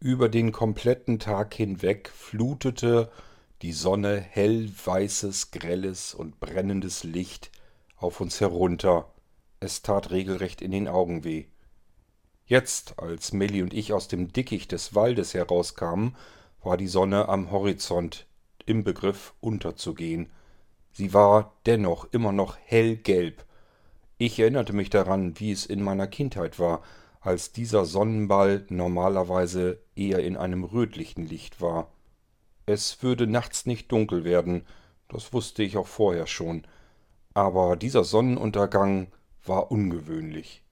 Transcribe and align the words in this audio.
Über 0.00 0.28
den 0.28 0.52
kompletten 0.52 1.18
Tag 1.18 1.54
hinweg 1.54 2.08
flutete 2.14 3.10
die 3.62 3.72
Sonne 3.72 4.20
hellweißes, 4.20 5.50
grelles 5.50 6.14
und 6.14 6.38
brennendes 6.38 7.02
Licht 7.02 7.50
auf 7.96 8.20
uns 8.20 8.40
herunter. 8.40 9.12
Es 9.58 9.82
tat 9.82 10.12
regelrecht 10.12 10.62
in 10.62 10.70
den 10.70 10.86
Augen 10.86 11.24
weh. 11.24 11.46
Jetzt, 12.46 13.00
als 13.00 13.32
Melly 13.32 13.60
und 13.60 13.74
ich 13.74 13.92
aus 13.92 14.06
dem 14.06 14.32
Dickicht 14.32 14.70
des 14.70 14.94
Waldes 14.94 15.34
herauskamen, 15.34 16.14
war 16.62 16.76
die 16.76 16.86
Sonne 16.86 17.28
am 17.28 17.50
Horizont 17.50 18.26
im 18.66 18.84
Begriff 18.84 19.34
unterzugehen. 19.40 20.30
Sie 20.92 21.12
war 21.12 21.54
dennoch 21.66 22.06
immer 22.12 22.30
noch 22.30 22.56
hellgelb. 22.56 23.44
Ich 24.16 24.38
erinnerte 24.38 24.72
mich 24.72 24.90
daran, 24.90 25.40
wie 25.40 25.50
es 25.50 25.66
in 25.66 25.82
meiner 25.82 26.06
Kindheit 26.06 26.60
war, 26.60 26.82
als 27.28 27.52
dieser 27.52 27.84
Sonnenball 27.84 28.64
normalerweise 28.70 29.82
eher 29.94 30.20
in 30.20 30.38
einem 30.38 30.64
rötlichen 30.64 31.26
Licht 31.26 31.60
war. 31.60 31.92
Es 32.64 33.02
würde 33.02 33.26
nachts 33.26 33.66
nicht 33.66 33.92
dunkel 33.92 34.24
werden, 34.24 34.64
das 35.08 35.34
wusste 35.34 35.62
ich 35.62 35.76
auch 35.76 35.86
vorher 35.86 36.26
schon, 36.26 36.66
aber 37.34 37.76
dieser 37.76 38.02
Sonnenuntergang 38.02 39.08
war 39.44 39.70
ungewöhnlich. 39.70 40.64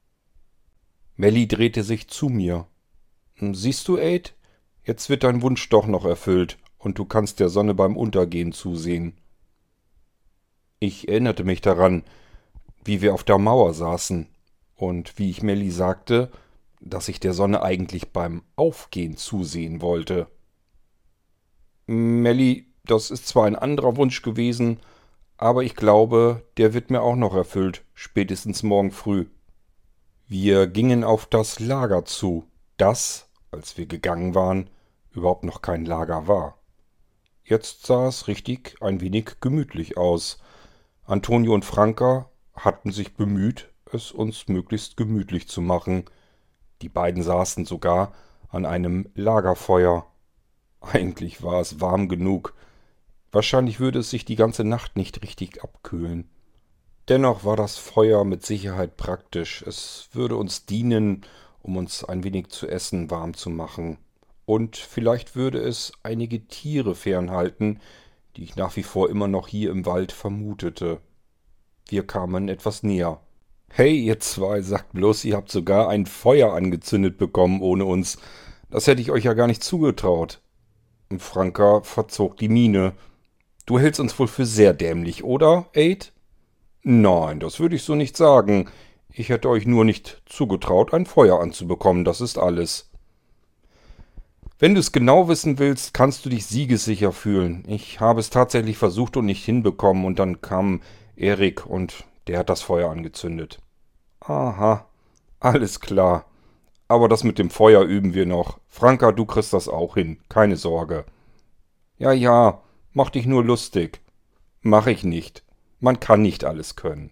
Melly 1.16 1.46
drehte 1.46 1.82
sich 1.82 2.08
zu 2.08 2.30
mir. 2.30 2.66
Siehst 3.38 3.86
du, 3.86 3.98
Aid, 3.98 4.34
jetzt 4.82 5.10
wird 5.10 5.24
dein 5.24 5.42
Wunsch 5.42 5.68
doch 5.68 5.86
noch 5.86 6.06
erfüllt, 6.06 6.56
und 6.78 6.98
du 6.98 7.04
kannst 7.04 7.38
der 7.38 7.50
Sonne 7.50 7.74
beim 7.74 7.98
Untergehen 7.98 8.52
zusehen. 8.52 9.12
Ich 10.78 11.06
erinnerte 11.06 11.44
mich 11.44 11.60
daran, 11.60 12.02
wie 12.82 13.02
wir 13.02 13.12
auf 13.12 13.24
der 13.24 13.36
Mauer 13.36 13.74
saßen, 13.74 14.26
und 14.74 15.18
wie 15.18 15.28
ich 15.28 15.42
Melly 15.42 15.70
sagte, 15.70 16.30
dass 16.90 17.08
ich 17.08 17.20
der 17.20 17.32
Sonne 17.32 17.62
eigentlich 17.62 18.12
beim 18.12 18.42
Aufgehen 18.56 19.16
zusehen 19.16 19.80
wollte. 19.80 20.28
Melly, 21.86 22.66
das 22.84 23.10
ist 23.10 23.28
zwar 23.28 23.46
ein 23.46 23.56
anderer 23.56 23.96
Wunsch 23.96 24.22
gewesen, 24.22 24.80
aber 25.36 25.62
ich 25.62 25.76
glaube, 25.76 26.42
der 26.56 26.72
wird 26.74 26.90
mir 26.90 27.02
auch 27.02 27.16
noch 27.16 27.34
erfüllt, 27.34 27.84
spätestens 27.94 28.62
morgen 28.62 28.90
früh. 28.90 29.26
Wir 30.26 30.66
gingen 30.66 31.04
auf 31.04 31.26
das 31.26 31.60
Lager 31.60 32.04
zu, 32.04 32.44
das, 32.76 33.28
als 33.50 33.76
wir 33.76 33.86
gegangen 33.86 34.34
waren, 34.34 34.70
überhaupt 35.12 35.44
noch 35.44 35.62
kein 35.62 35.84
Lager 35.84 36.26
war. 36.26 36.58
Jetzt 37.44 37.86
sah 37.86 38.08
es 38.08 38.26
richtig 38.26 38.76
ein 38.80 39.00
wenig 39.00 39.36
gemütlich 39.40 39.96
aus. 39.96 40.38
Antonio 41.04 41.54
und 41.54 41.64
Franka 41.64 42.28
hatten 42.54 42.90
sich 42.90 43.14
bemüht, 43.14 43.68
es 43.92 44.10
uns 44.10 44.48
möglichst 44.48 44.96
gemütlich 44.96 45.46
zu 45.46 45.60
machen. 45.60 46.04
Die 46.82 46.88
beiden 46.88 47.22
saßen 47.22 47.64
sogar 47.64 48.12
an 48.48 48.66
einem 48.66 49.08
Lagerfeuer. 49.14 50.06
Eigentlich 50.80 51.42
war 51.42 51.60
es 51.60 51.80
warm 51.80 52.08
genug. 52.08 52.54
Wahrscheinlich 53.32 53.80
würde 53.80 54.00
es 54.00 54.10
sich 54.10 54.24
die 54.24 54.36
ganze 54.36 54.64
Nacht 54.64 54.96
nicht 54.96 55.22
richtig 55.22 55.62
abkühlen. 55.62 56.28
Dennoch 57.08 57.44
war 57.44 57.56
das 57.56 57.76
Feuer 57.76 58.24
mit 58.24 58.44
Sicherheit 58.44 58.96
praktisch. 58.96 59.62
Es 59.62 60.08
würde 60.12 60.36
uns 60.36 60.66
dienen, 60.66 61.24
um 61.62 61.76
uns 61.76 62.04
ein 62.04 62.24
wenig 62.24 62.48
zu 62.48 62.66
essen 62.66 63.10
warm 63.10 63.34
zu 63.34 63.50
machen. 63.50 63.98
Und 64.44 64.76
vielleicht 64.76 65.34
würde 65.36 65.58
es 65.58 65.92
einige 66.02 66.46
Tiere 66.46 66.94
fernhalten, 66.94 67.80
die 68.36 68.44
ich 68.44 68.56
nach 68.56 68.76
wie 68.76 68.82
vor 68.82 69.10
immer 69.10 69.28
noch 69.28 69.48
hier 69.48 69.70
im 69.70 69.86
Wald 69.86 70.12
vermutete. 70.12 71.00
Wir 71.88 72.06
kamen 72.06 72.48
etwas 72.48 72.82
näher. 72.82 73.20
Hey, 73.78 73.94
ihr 73.94 74.18
zwei, 74.20 74.62
sagt 74.62 74.94
bloß, 74.94 75.26
ihr 75.26 75.36
habt 75.36 75.50
sogar 75.50 75.90
ein 75.90 76.06
Feuer 76.06 76.54
angezündet 76.54 77.18
bekommen 77.18 77.60
ohne 77.60 77.84
uns. 77.84 78.16
Das 78.70 78.86
hätte 78.86 79.02
ich 79.02 79.10
euch 79.10 79.24
ja 79.24 79.34
gar 79.34 79.46
nicht 79.46 79.62
zugetraut. 79.62 80.40
Franka 81.18 81.82
verzog 81.82 82.38
die 82.38 82.48
Miene. 82.48 82.94
Du 83.66 83.78
hältst 83.78 84.00
uns 84.00 84.18
wohl 84.18 84.28
für 84.28 84.46
sehr 84.46 84.72
dämlich, 84.72 85.24
oder, 85.24 85.66
Aid? 85.74 86.14
Nein, 86.84 87.38
das 87.38 87.60
würde 87.60 87.76
ich 87.76 87.82
so 87.82 87.94
nicht 87.94 88.16
sagen. 88.16 88.70
Ich 89.12 89.28
hätte 89.28 89.50
euch 89.50 89.66
nur 89.66 89.84
nicht 89.84 90.22
zugetraut, 90.24 90.94
ein 90.94 91.04
Feuer 91.04 91.38
anzubekommen, 91.38 92.06
das 92.06 92.22
ist 92.22 92.38
alles. 92.38 92.88
Wenn 94.58 94.72
du 94.72 94.80
es 94.80 94.90
genau 94.90 95.28
wissen 95.28 95.58
willst, 95.58 95.92
kannst 95.92 96.24
du 96.24 96.30
dich 96.30 96.46
siegessicher 96.46 97.12
fühlen. 97.12 97.62
Ich 97.68 98.00
habe 98.00 98.20
es 98.20 98.30
tatsächlich 98.30 98.78
versucht 98.78 99.18
und 99.18 99.26
nicht 99.26 99.44
hinbekommen, 99.44 100.06
und 100.06 100.18
dann 100.18 100.40
kam 100.40 100.80
Erik 101.14 101.66
und 101.66 102.04
der 102.26 102.38
hat 102.38 102.48
das 102.48 102.62
Feuer 102.62 102.90
angezündet. 102.90 103.58
Aha, 104.26 104.86
alles 105.40 105.80
klar. 105.80 106.24
Aber 106.88 107.08
das 107.08 107.24
mit 107.24 107.38
dem 107.38 107.50
Feuer 107.50 107.82
üben 107.82 108.14
wir 108.14 108.26
noch. 108.26 108.58
Franka, 108.68 109.12
du 109.12 109.24
kriegst 109.24 109.52
das 109.52 109.68
auch 109.68 109.94
hin, 109.94 110.18
keine 110.28 110.56
Sorge. 110.56 111.04
Ja, 111.98 112.12
ja, 112.12 112.62
mach 112.92 113.10
dich 113.10 113.26
nur 113.26 113.44
lustig. 113.44 114.00
Mach 114.62 114.86
ich 114.86 115.04
nicht. 115.04 115.44
Man 115.80 116.00
kann 116.00 116.22
nicht 116.22 116.44
alles 116.44 116.76
können. 116.76 117.10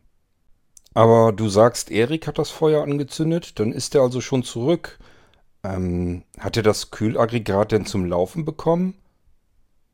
Aber 0.95 1.33
du 1.33 1.49
sagst, 1.49 1.91
Erik 1.91 2.27
hat 2.27 2.39
das 2.39 2.51
Feuer 2.51 2.83
angezündet, 2.83 3.59
dann 3.59 3.73
ist 3.73 3.95
er 3.95 4.03
also 4.03 4.21
schon 4.21 4.45
zurück. 4.45 4.99
Ähm, 5.65 6.23
hat 6.39 6.57
er 6.57 6.63
das 6.63 6.91
Kühlaggregat 6.91 7.73
denn 7.73 7.87
zum 7.87 8.05
Laufen 8.05 8.45
bekommen? 8.45 8.95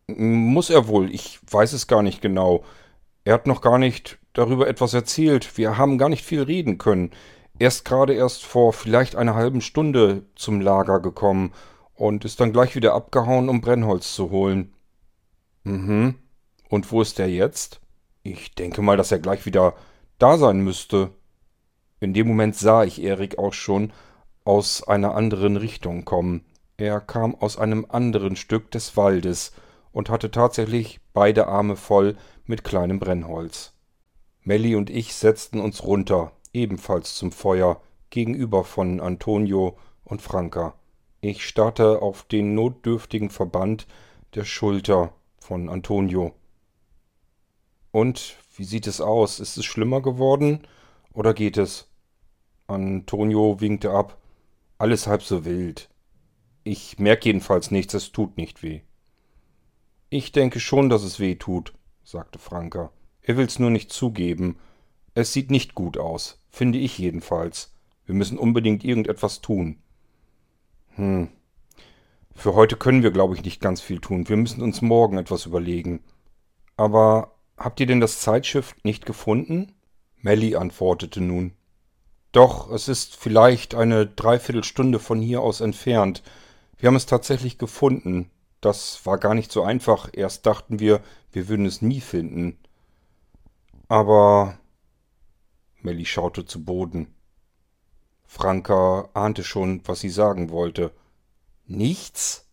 Muss 0.08 0.70
er 0.70 0.88
wohl, 0.88 1.10
ich 1.14 1.38
weiß 1.50 1.72
es 1.72 1.86
gar 1.86 2.02
nicht 2.02 2.20
genau. 2.20 2.64
Er 3.24 3.34
hat 3.34 3.46
noch 3.46 3.60
gar 3.60 3.78
nicht 3.78 4.18
darüber 4.32 4.68
etwas 4.68 4.94
erzählt. 4.94 5.56
Wir 5.58 5.76
haben 5.76 5.98
gar 5.98 6.08
nicht 6.08 6.24
viel 6.24 6.42
reden 6.42 6.78
können. 6.78 7.10
Er 7.58 7.68
ist 7.68 7.84
gerade 7.84 8.14
erst 8.14 8.44
vor 8.44 8.72
vielleicht 8.72 9.16
einer 9.16 9.34
halben 9.34 9.60
Stunde 9.60 10.24
zum 10.34 10.60
Lager 10.60 11.00
gekommen 11.00 11.52
und 11.94 12.24
ist 12.24 12.40
dann 12.40 12.52
gleich 12.52 12.74
wieder 12.74 12.94
abgehauen, 12.94 13.48
um 13.48 13.60
Brennholz 13.60 14.14
zu 14.14 14.30
holen. 14.30 14.72
Mhm. 15.64 16.14
Und 16.70 16.90
wo 16.90 17.02
ist 17.02 17.20
er 17.20 17.28
jetzt? 17.28 17.80
Ich 18.22 18.54
denke 18.54 18.80
mal, 18.80 18.96
dass 18.96 19.12
er 19.12 19.18
gleich 19.18 19.44
wieder 19.44 19.74
da 20.18 20.38
sein 20.38 20.60
müsste. 20.60 21.10
In 22.00 22.14
dem 22.14 22.28
Moment 22.28 22.56
sah 22.56 22.84
ich 22.84 23.02
Erik 23.02 23.38
auch 23.38 23.52
schon 23.52 23.92
aus 24.44 24.82
einer 24.86 25.14
anderen 25.14 25.58
Richtung 25.58 26.06
kommen. 26.06 26.46
Er 26.78 27.00
kam 27.00 27.34
aus 27.34 27.58
einem 27.58 27.86
anderen 27.88 28.36
Stück 28.36 28.70
des 28.70 28.96
Waldes 28.96 29.52
und 29.92 30.10
hatte 30.10 30.30
tatsächlich 30.30 31.00
beide 31.12 31.46
Arme 31.48 31.76
voll 31.76 32.16
mit 32.46 32.64
kleinem 32.64 32.98
Brennholz. 32.98 33.72
Melly 34.42 34.74
und 34.74 34.90
ich 34.90 35.14
setzten 35.14 35.60
uns 35.60 35.82
runter, 35.84 36.32
ebenfalls 36.52 37.14
zum 37.14 37.32
Feuer, 37.32 37.80
gegenüber 38.10 38.64
von 38.64 39.00
Antonio 39.00 39.76
und 40.04 40.22
Franka. 40.22 40.74
Ich 41.20 41.46
starrte 41.46 42.02
auf 42.02 42.24
den 42.24 42.54
notdürftigen 42.54 43.30
Verband 43.30 43.86
der 44.34 44.44
Schulter 44.44 45.12
von 45.38 45.68
Antonio. 45.68 46.34
Und 47.92 48.36
wie 48.56 48.64
sieht 48.64 48.86
es 48.86 49.00
aus? 49.00 49.40
Ist 49.40 49.56
es 49.56 49.64
schlimmer 49.64 50.00
geworden 50.00 50.66
oder 51.12 51.34
geht 51.34 51.56
es? 51.56 51.88
Antonio 52.66 53.60
winkte 53.60 53.90
ab. 53.90 54.18
Alles 54.78 55.06
halb 55.06 55.22
so 55.22 55.44
wild. 55.44 55.90
Ich 56.64 56.98
merke 56.98 57.28
jedenfalls 57.28 57.70
nichts, 57.70 57.94
es 57.94 58.12
tut 58.12 58.36
nicht 58.36 58.62
weh. 58.62 58.80
Ich 60.10 60.32
denke 60.32 60.58
schon, 60.58 60.88
dass 60.88 61.04
es 61.04 61.20
weh 61.20 61.36
tut, 61.36 61.72
sagte 62.02 62.40
Franka. 62.40 62.90
Er 63.22 63.36
will's 63.36 63.60
nur 63.60 63.70
nicht 63.70 63.92
zugeben. 63.92 64.58
Es 65.14 65.32
sieht 65.32 65.52
nicht 65.52 65.76
gut 65.76 65.98
aus, 65.98 66.42
finde 66.50 66.78
ich 66.78 66.98
jedenfalls. 66.98 67.72
Wir 68.06 68.16
müssen 68.16 68.36
unbedingt 68.36 68.82
irgendetwas 68.82 69.40
tun. 69.40 69.78
Hm. 70.96 71.28
Für 72.34 72.54
heute 72.54 72.76
können 72.76 73.04
wir, 73.04 73.12
glaube 73.12 73.34
ich, 73.34 73.44
nicht 73.44 73.60
ganz 73.60 73.80
viel 73.80 74.00
tun. 74.00 74.28
Wir 74.28 74.36
müssen 74.36 74.62
uns 74.62 74.82
morgen 74.82 75.16
etwas 75.16 75.46
überlegen. 75.46 76.02
Aber 76.76 77.36
habt 77.56 77.78
ihr 77.78 77.86
denn 77.86 78.00
das 78.00 78.18
Zeitschiff 78.18 78.74
nicht 78.82 79.06
gefunden? 79.06 79.74
Melly 80.16 80.56
antwortete 80.56 81.20
nun. 81.20 81.52
Doch, 82.32 82.70
es 82.72 82.88
ist 82.88 83.14
vielleicht 83.14 83.76
eine 83.76 84.06
Dreiviertelstunde 84.06 84.98
von 84.98 85.20
hier 85.20 85.40
aus 85.40 85.60
entfernt. 85.60 86.24
Wir 86.78 86.88
haben 86.88 86.96
es 86.96 87.06
tatsächlich 87.06 87.58
gefunden. 87.58 88.30
Das 88.60 89.04
war 89.06 89.18
gar 89.18 89.34
nicht 89.34 89.50
so 89.50 89.62
einfach. 89.62 90.10
Erst 90.12 90.46
dachten 90.46 90.80
wir, 90.80 91.02
wir 91.32 91.48
würden 91.48 91.66
es 91.66 91.82
nie 91.82 92.00
finden. 92.00 92.58
Aber 93.88 94.58
Melly 95.82 96.04
schaute 96.04 96.44
zu 96.44 96.64
Boden. 96.64 97.14
Franka 98.24 99.08
ahnte 99.14 99.42
schon, 99.42 99.82
was 99.86 100.00
sie 100.00 100.10
sagen 100.10 100.50
wollte. 100.50 100.92
Nichts? 101.66 102.46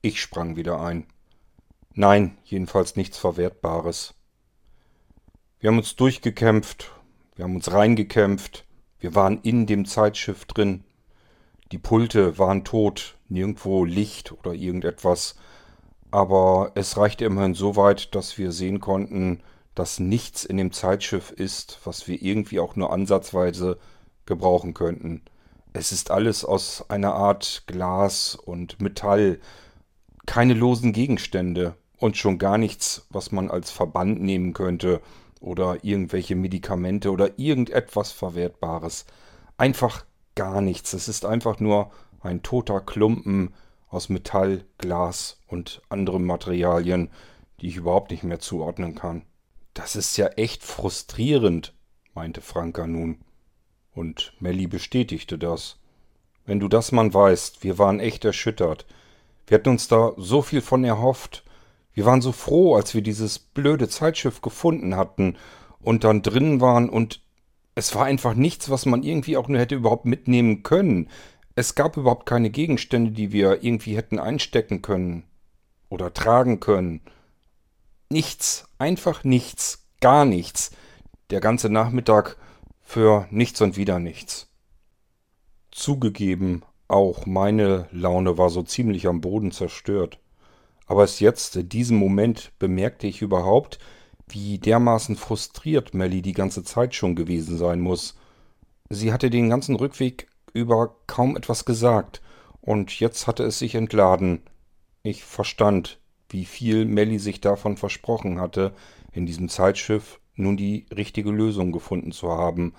Ich 0.00 0.20
sprang 0.20 0.56
wieder 0.56 0.80
ein. 0.80 1.06
Nein, 1.94 2.38
jedenfalls 2.44 2.94
nichts 2.94 3.18
Verwertbares. 3.18 4.14
Wir 5.58 5.70
haben 5.70 5.78
uns 5.78 5.96
durchgekämpft, 5.96 6.92
wir 7.34 7.44
haben 7.44 7.56
uns 7.56 7.72
reingekämpft, 7.72 8.64
wir 9.00 9.16
waren 9.16 9.40
in 9.42 9.66
dem 9.66 9.86
Zeitschiff 9.86 10.44
drin. 10.44 10.84
Die 11.72 11.78
Pulte 11.78 12.38
waren 12.38 12.64
tot, 12.64 13.17
nirgendwo 13.28 13.84
Licht 13.84 14.32
oder 14.32 14.52
irgendetwas, 14.52 15.36
aber 16.10 16.72
es 16.74 16.96
reichte 16.96 17.24
immerhin 17.24 17.54
so 17.54 17.76
weit, 17.76 18.14
dass 18.14 18.38
wir 18.38 18.52
sehen 18.52 18.80
konnten, 18.80 19.40
dass 19.74 20.00
nichts 20.00 20.44
in 20.44 20.56
dem 20.56 20.72
Zeitschiff 20.72 21.30
ist, 21.30 21.80
was 21.84 22.08
wir 22.08 22.20
irgendwie 22.20 22.60
auch 22.60 22.76
nur 22.76 22.92
ansatzweise 22.92 23.78
gebrauchen 24.26 24.74
könnten. 24.74 25.22
Es 25.72 25.92
ist 25.92 26.10
alles 26.10 26.44
aus 26.44 26.88
einer 26.88 27.14
Art 27.14 27.64
Glas 27.66 28.34
und 28.34 28.80
Metall, 28.80 29.38
keine 30.26 30.54
losen 30.54 30.92
Gegenstände 30.92 31.74
und 31.98 32.16
schon 32.16 32.38
gar 32.38 32.58
nichts, 32.58 33.06
was 33.10 33.32
man 33.32 33.50
als 33.50 33.70
Verband 33.70 34.20
nehmen 34.20 34.54
könnte 34.54 35.00
oder 35.40 35.84
irgendwelche 35.84 36.34
Medikamente 36.34 37.10
oder 37.10 37.38
irgendetwas 37.38 38.12
Verwertbares. 38.12 39.06
Einfach 39.56 40.04
gar 40.34 40.60
nichts. 40.60 40.92
Es 40.92 41.08
ist 41.08 41.24
einfach 41.24 41.60
nur 41.60 41.90
ein 42.20 42.42
toter 42.42 42.80
Klumpen 42.80 43.54
aus 43.88 44.08
Metall, 44.08 44.64
Glas 44.78 45.40
und 45.46 45.82
anderen 45.88 46.24
Materialien, 46.24 47.10
die 47.60 47.68
ich 47.68 47.76
überhaupt 47.76 48.10
nicht 48.10 48.22
mehr 48.22 48.38
zuordnen 48.38 48.94
kann. 48.94 49.22
Das 49.74 49.96
ist 49.96 50.16
ja 50.16 50.26
echt 50.28 50.62
frustrierend, 50.62 51.74
meinte 52.14 52.40
Franka 52.40 52.86
nun. 52.86 53.18
Und 53.92 54.32
Melly 54.40 54.66
bestätigte 54.66 55.38
das. 55.38 55.78
Wenn 56.44 56.60
du 56.60 56.68
das 56.68 56.92
mal 56.92 57.12
weißt, 57.12 57.62
wir 57.64 57.78
waren 57.78 58.00
echt 58.00 58.24
erschüttert. 58.24 58.86
Wir 59.46 59.58
hatten 59.58 59.70
uns 59.70 59.88
da 59.88 60.12
so 60.16 60.42
viel 60.42 60.60
von 60.60 60.84
erhofft. 60.84 61.44
Wir 61.92 62.04
waren 62.04 62.22
so 62.22 62.32
froh, 62.32 62.76
als 62.76 62.94
wir 62.94 63.02
dieses 63.02 63.38
blöde 63.38 63.88
Zeitschiff 63.88 64.40
gefunden 64.40 64.96
hatten 64.96 65.36
und 65.80 66.04
dann 66.04 66.22
drin 66.22 66.60
waren 66.60 66.88
und 66.88 67.22
es 67.74 67.94
war 67.94 68.04
einfach 68.04 68.34
nichts, 68.34 68.70
was 68.70 68.86
man 68.86 69.02
irgendwie 69.02 69.36
auch 69.36 69.48
nur 69.48 69.60
hätte 69.60 69.76
überhaupt 69.76 70.04
mitnehmen 70.04 70.62
können. 70.62 71.08
Es 71.58 71.74
gab 71.74 71.96
überhaupt 71.96 72.24
keine 72.24 72.50
Gegenstände, 72.50 73.10
die 73.10 73.32
wir 73.32 73.64
irgendwie 73.64 73.96
hätten 73.96 74.20
einstecken 74.20 74.80
können 74.80 75.24
oder 75.88 76.14
tragen 76.14 76.60
können. 76.60 77.00
Nichts, 78.10 78.68
einfach 78.78 79.24
nichts, 79.24 79.84
gar 80.00 80.24
nichts. 80.24 80.70
Der 81.30 81.40
ganze 81.40 81.68
Nachmittag 81.68 82.36
für 82.80 83.26
nichts 83.32 83.60
und 83.60 83.76
wieder 83.76 83.98
nichts. 83.98 84.46
Zugegeben, 85.72 86.62
auch 86.86 87.26
meine 87.26 87.88
Laune 87.90 88.38
war 88.38 88.50
so 88.50 88.62
ziemlich 88.62 89.08
am 89.08 89.20
Boden 89.20 89.50
zerstört. 89.50 90.20
Aber 90.86 91.02
es 91.02 91.18
jetzt, 91.18 91.56
in 91.56 91.68
diesem 91.68 91.96
Moment, 91.96 92.52
bemerkte 92.60 93.08
ich 93.08 93.20
überhaupt, 93.20 93.80
wie 94.28 94.60
dermaßen 94.60 95.16
frustriert 95.16 95.92
Melly 95.92 96.22
die 96.22 96.34
ganze 96.34 96.62
Zeit 96.62 96.94
schon 96.94 97.16
gewesen 97.16 97.58
sein 97.58 97.80
muss. 97.80 98.16
Sie 98.90 99.12
hatte 99.12 99.28
den 99.28 99.50
ganzen 99.50 99.74
Rückweg 99.74 100.28
über 100.52 100.96
kaum 101.06 101.36
etwas 101.36 101.64
gesagt, 101.64 102.22
und 102.60 102.98
jetzt 103.00 103.26
hatte 103.26 103.44
es 103.44 103.58
sich 103.58 103.74
entladen. 103.74 104.42
Ich 105.02 105.24
verstand, 105.24 106.00
wie 106.28 106.44
viel 106.44 106.84
Melly 106.84 107.18
sich 107.18 107.40
davon 107.40 107.76
versprochen 107.76 108.40
hatte, 108.40 108.74
in 109.12 109.26
diesem 109.26 109.48
Zeitschiff 109.48 110.20
nun 110.34 110.56
die 110.56 110.86
richtige 110.94 111.30
Lösung 111.30 111.72
gefunden 111.72 112.12
zu 112.12 112.30
haben 112.30 112.74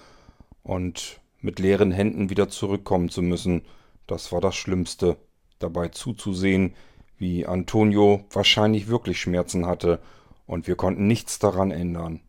und 0.64 1.20
mit 1.42 1.60
leeren 1.60 1.92
Händen 1.92 2.30
wieder 2.30 2.50
zurückkommen 2.50 3.10
zu 3.10 3.22
müssen. 3.22 3.64
Das 4.08 4.32
war 4.32 4.42
das 4.42 4.56
Schlimmste, 4.56 5.18
dabei 5.60 5.90
zuzusehen, 5.90 6.74
wie 7.18 7.46
Antonio 7.46 8.26
wahrscheinlich 8.32 8.88
wirklich 8.88 9.20
Schmerzen 9.20 9.66
hatte, 9.66 10.00
und 10.46 10.68
wir 10.68 10.76
konnten 10.76 11.06
nichts 11.06 11.38
daran 11.38 11.70
ändern. 11.70 12.22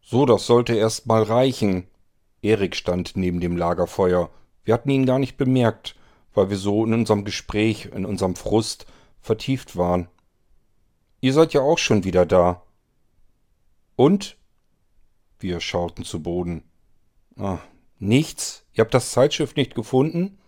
So, 0.00 0.26
das 0.26 0.46
sollte 0.46 0.74
erst 0.74 1.06
mal 1.06 1.22
reichen, 1.22 1.86
Erik 2.42 2.76
stand 2.76 3.16
neben 3.16 3.40
dem 3.40 3.56
Lagerfeuer. 3.56 4.30
Wir 4.64 4.74
hatten 4.74 4.90
ihn 4.90 5.06
gar 5.06 5.18
nicht 5.18 5.36
bemerkt, 5.36 5.96
weil 6.34 6.50
wir 6.50 6.56
so 6.56 6.84
in 6.84 6.92
unserem 6.92 7.24
Gespräch, 7.24 7.86
in 7.86 8.04
unserem 8.04 8.36
Frust 8.36 8.86
vertieft 9.20 9.76
waren. 9.76 10.08
Ihr 11.20 11.32
seid 11.32 11.52
ja 11.52 11.60
auch 11.62 11.78
schon 11.78 12.04
wieder 12.04 12.26
da. 12.26 12.62
Und? 13.96 14.36
Wir 15.40 15.60
schauten 15.60 16.04
zu 16.04 16.22
Boden. 16.22 16.62
Ah, 17.36 17.58
nichts? 17.98 18.64
Ihr 18.72 18.82
habt 18.82 18.94
das 18.94 19.10
Zeitschiff 19.10 19.56
nicht 19.56 19.74
gefunden? 19.74 20.38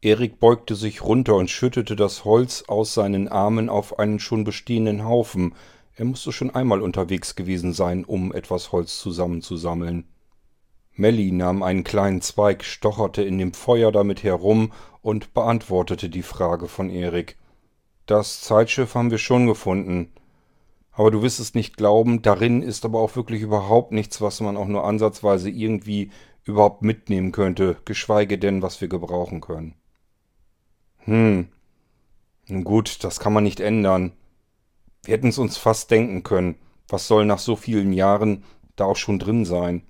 Erik 0.00 0.38
beugte 0.38 0.74
sich 0.74 1.02
runter 1.02 1.34
und 1.34 1.50
schüttete 1.50 1.96
das 1.96 2.24
Holz 2.24 2.64
aus 2.68 2.92
seinen 2.94 3.28
Armen 3.28 3.68
auf 3.68 3.98
einen 3.98 4.20
schon 4.20 4.44
bestehenden 4.44 5.04
Haufen. 5.04 5.54
Er 5.94 6.04
musste 6.04 6.32
schon 6.32 6.50
einmal 6.50 6.82
unterwegs 6.82 7.36
gewesen 7.36 7.72
sein, 7.72 8.04
um 8.04 8.32
etwas 8.32 8.72
Holz 8.72 8.98
zusammenzusammeln. 8.98 10.06
Melly 10.96 11.32
nahm 11.32 11.62
einen 11.62 11.84
kleinen 11.84 12.20
Zweig, 12.20 12.64
stocherte 12.64 13.22
in 13.22 13.38
dem 13.38 13.52
Feuer 13.52 13.90
damit 13.90 14.22
herum 14.22 14.72
und 15.02 15.34
beantwortete 15.34 16.08
die 16.08 16.22
Frage 16.22 16.68
von 16.68 16.88
Erik. 16.88 17.36
Das 18.06 18.40
Zeitschiff 18.40 18.94
haben 18.94 19.10
wir 19.10 19.18
schon 19.18 19.46
gefunden. 19.46 20.12
Aber 20.92 21.10
du 21.10 21.22
wirst 21.22 21.40
es 21.40 21.54
nicht 21.54 21.76
glauben, 21.76 22.22
darin 22.22 22.62
ist 22.62 22.84
aber 22.84 23.00
auch 23.00 23.16
wirklich 23.16 23.42
überhaupt 23.42 23.90
nichts, 23.90 24.20
was 24.20 24.40
man 24.40 24.56
auch 24.56 24.68
nur 24.68 24.84
ansatzweise 24.84 25.50
irgendwie 25.50 26.10
überhaupt 26.44 26.82
mitnehmen 26.82 27.32
könnte, 27.32 27.76
geschweige 27.84 28.38
denn, 28.38 28.62
was 28.62 28.80
wir 28.80 28.88
gebrauchen 28.88 29.40
können. 29.40 29.74
Hm. 30.98 31.48
Nun 32.46 32.64
gut, 32.64 33.02
das 33.02 33.18
kann 33.18 33.32
man 33.32 33.42
nicht 33.42 33.60
ändern. 33.60 34.12
Wir 35.02 35.14
hätten 35.14 35.28
es 35.28 35.38
uns 35.38 35.56
fast 35.56 35.90
denken 35.90 36.22
können. 36.22 36.56
Was 36.88 37.08
soll 37.08 37.24
nach 37.24 37.38
so 37.38 37.56
vielen 37.56 37.92
Jahren 37.92 38.44
da 38.76 38.84
auch 38.84 38.96
schon 38.96 39.18
drin 39.18 39.44
sein? 39.44 39.82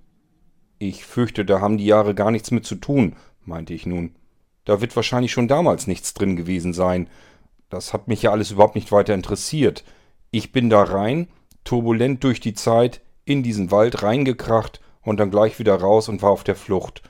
Ich 0.79 1.05
fürchte, 1.05 1.45
da 1.45 1.61
haben 1.61 1.79
die 1.79 1.87
Jahre 1.87 2.15
gar 2.15 2.31
nichts 2.31 2.51
mit 2.51 2.67
zu 2.67 2.75
tun, 2.77 3.17
meinte 3.45 3.75
ich 3.75 3.87
nun. 3.87 4.15
Da 4.65 4.81
wird 4.81 4.97
wahrscheinlich 4.97 5.33
schon 5.33 5.49
damals 5.49 5.87
nichts 5.87 6.15
drin 6.15 6.37
gewesen 6.37 6.73
sein. 6.73 7.09
Das 7.69 7.93
hat 7.93 8.09
mich 8.09 8.23
ja 8.23 8.31
alles 8.31 8.51
überhaupt 8.51 8.75
nicht 8.75 8.93
weiter 8.93 9.15
interessiert. 9.15 9.85
Ich 10.31 10.53
bin 10.53 10.71
da 10.71 10.83
rein, 10.83 11.29
turbulent 11.65 12.25
durch 12.25 12.41
die 12.41 12.55
Zeit, 12.55 13.01
in 13.25 13.43
diesen 13.43 13.71
Wald 13.71 14.03
reingekracht 14.03 14.81
und 15.03 15.19
dann 15.19 15.31
gleich 15.31 15.59
wieder 15.59 15.75
raus 15.77 16.09
und 16.09 16.23
war 16.23 16.31
auf 16.31 16.45
der 16.45 16.57
Flucht. 16.57 17.03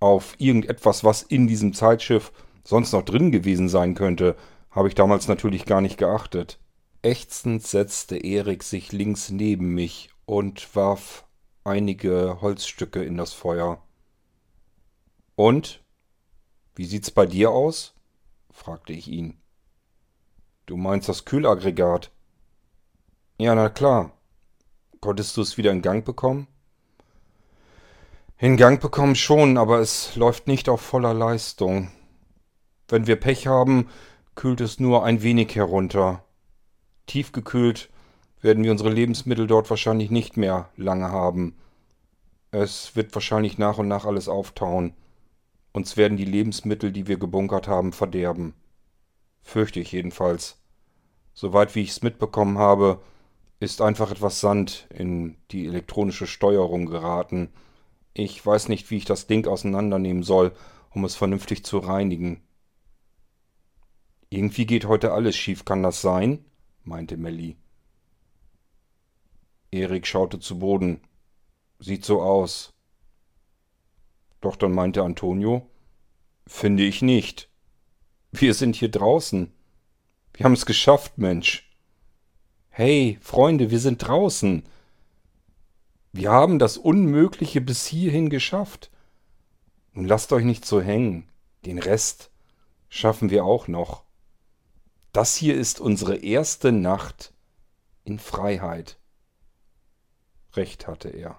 Auf 0.00 0.34
irgendetwas, 0.38 1.04
was 1.04 1.22
in 1.22 1.46
diesem 1.46 1.72
Zeitschiff 1.72 2.32
sonst 2.64 2.92
noch 2.92 3.02
drin 3.02 3.30
gewesen 3.30 3.68
sein 3.68 3.94
könnte, 3.94 4.36
habe 4.70 4.88
ich 4.88 4.94
damals 4.94 5.28
natürlich 5.28 5.64
gar 5.64 5.80
nicht 5.80 5.96
geachtet. 5.96 6.58
Ächzend 7.02 7.62
setzte 7.62 8.16
Erik 8.16 8.62
sich 8.62 8.92
links 8.92 9.30
neben 9.30 9.74
mich 9.74 10.10
und 10.26 10.74
warf 10.74 11.25
einige 11.66 12.38
Holzstücke 12.40 13.04
in 13.04 13.16
das 13.16 13.32
Feuer. 13.32 13.82
Und? 15.34 15.82
Wie 16.74 16.84
sieht's 16.84 17.10
bei 17.10 17.26
dir 17.26 17.50
aus? 17.50 17.94
fragte 18.50 18.92
ich 18.92 19.08
ihn. 19.08 19.40
Du 20.66 20.76
meinst 20.76 21.08
das 21.08 21.24
Kühlaggregat? 21.24 22.10
Ja, 23.38 23.54
na 23.54 23.68
klar. 23.68 24.12
Konntest 25.00 25.36
du 25.36 25.42
es 25.42 25.56
wieder 25.56 25.72
in 25.72 25.82
Gang 25.82 26.04
bekommen? 26.04 26.48
In 28.38 28.56
Gang 28.56 28.80
bekommen 28.80 29.14
schon, 29.14 29.56
aber 29.58 29.80
es 29.80 30.16
läuft 30.16 30.46
nicht 30.46 30.68
auf 30.68 30.80
voller 30.80 31.14
Leistung. 31.14 31.90
Wenn 32.88 33.06
wir 33.06 33.16
Pech 33.16 33.46
haben, 33.46 33.88
kühlt 34.34 34.60
es 34.60 34.80
nur 34.80 35.04
ein 35.04 35.22
wenig 35.22 35.54
herunter. 35.54 36.24
Tiefgekühlt 37.06 37.90
werden 38.46 38.64
wir 38.64 38.70
unsere 38.70 38.90
Lebensmittel 38.90 39.46
dort 39.46 39.68
wahrscheinlich 39.68 40.10
nicht 40.10 40.36
mehr 40.36 40.70
lange 40.76 41.10
haben. 41.10 41.56
Es 42.52 42.94
wird 42.94 43.12
wahrscheinlich 43.14 43.58
nach 43.58 43.76
und 43.76 43.88
nach 43.88 44.06
alles 44.06 44.28
auftauen. 44.28 44.94
Uns 45.72 45.96
werden 45.98 46.16
die 46.16 46.24
Lebensmittel, 46.24 46.92
die 46.92 47.08
wir 47.08 47.18
gebunkert 47.18 47.66
haben, 47.66 47.92
verderben. 47.92 48.54
Fürchte 49.42 49.80
ich 49.80 49.92
jedenfalls. 49.92 50.62
Soweit 51.34 51.74
wie 51.74 51.82
ich 51.82 51.90
es 51.90 52.02
mitbekommen 52.02 52.56
habe, 52.56 53.02
ist 53.58 53.82
einfach 53.82 54.12
etwas 54.12 54.40
Sand 54.40 54.86
in 54.90 55.36
die 55.50 55.66
elektronische 55.66 56.26
Steuerung 56.26 56.86
geraten. 56.86 57.50
Ich 58.14 58.46
weiß 58.46 58.68
nicht, 58.68 58.90
wie 58.90 58.96
ich 58.96 59.04
das 59.04 59.26
Ding 59.26 59.46
auseinandernehmen 59.46 60.22
soll, 60.22 60.52
um 60.90 61.04
es 61.04 61.16
vernünftig 61.16 61.64
zu 61.64 61.78
reinigen. 61.78 62.42
Irgendwie 64.30 64.66
geht 64.66 64.86
heute 64.86 65.12
alles 65.12 65.36
schief, 65.36 65.64
kann 65.64 65.82
das 65.82 66.00
sein? 66.00 66.44
meinte 66.84 67.16
Melly. 67.16 67.56
Erik 69.76 70.06
schaute 70.06 70.40
zu 70.40 70.58
Boden. 70.58 71.00
Sieht 71.78 72.04
so 72.04 72.22
aus. 72.22 72.72
Doch 74.40 74.56
dann 74.56 74.72
meinte 74.72 75.02
Antonio, 75.02 75.68
finde 76.46 76.84
ich 76.84 77.02
nicht. 77.02 77.50
Wir 78.32 78.54
sind 78.54 78.76
hier 78.76 78.90
draußen. 78.90 79.52
Wir 80.34 80.44
haben 80.44 80.52
es 80.52 80.66
geschafft, 80.66 81.18
Mensch. 81.18 81.70
Hey, 82.68 83.18
Freunde, 83.20 83.70
wir 83.70 83.80
sind 83.80 84.06
draußen. 84.06 84.62
Wir 86.12 86.30
haben 86.30 86.58
das 86.58 86.76
Unmögliche 86.78 87.60
bis 87.60 87.86
hierhin 87.86 88.30
geschafft. 88.30 88.90
Nun 89.92 90.04
lasst 90.04 90.32
euch 90.32 90.44
nicht 90.44 90.64
so 90.64 90.80
hängen. 90.80 91.28
Den 91.64 91.78
Rest 91.78 92.30
schaffen 92.88 93.30
wir 93.30 93.44
auch 93.44 93.68
noch. 93.68 94.04
Das 95.12 95.34
hier 95.34 95.54
ist 95.54 95.80
unsere 95.80 96.16
erste 96.16 96.72
Nacht 96.72 97.32
in 98.04 98.18
Freiheit. 98.18 98.98
Recht 100.56 100.86
hatte 100.86 101.10
er. 101.10 101.38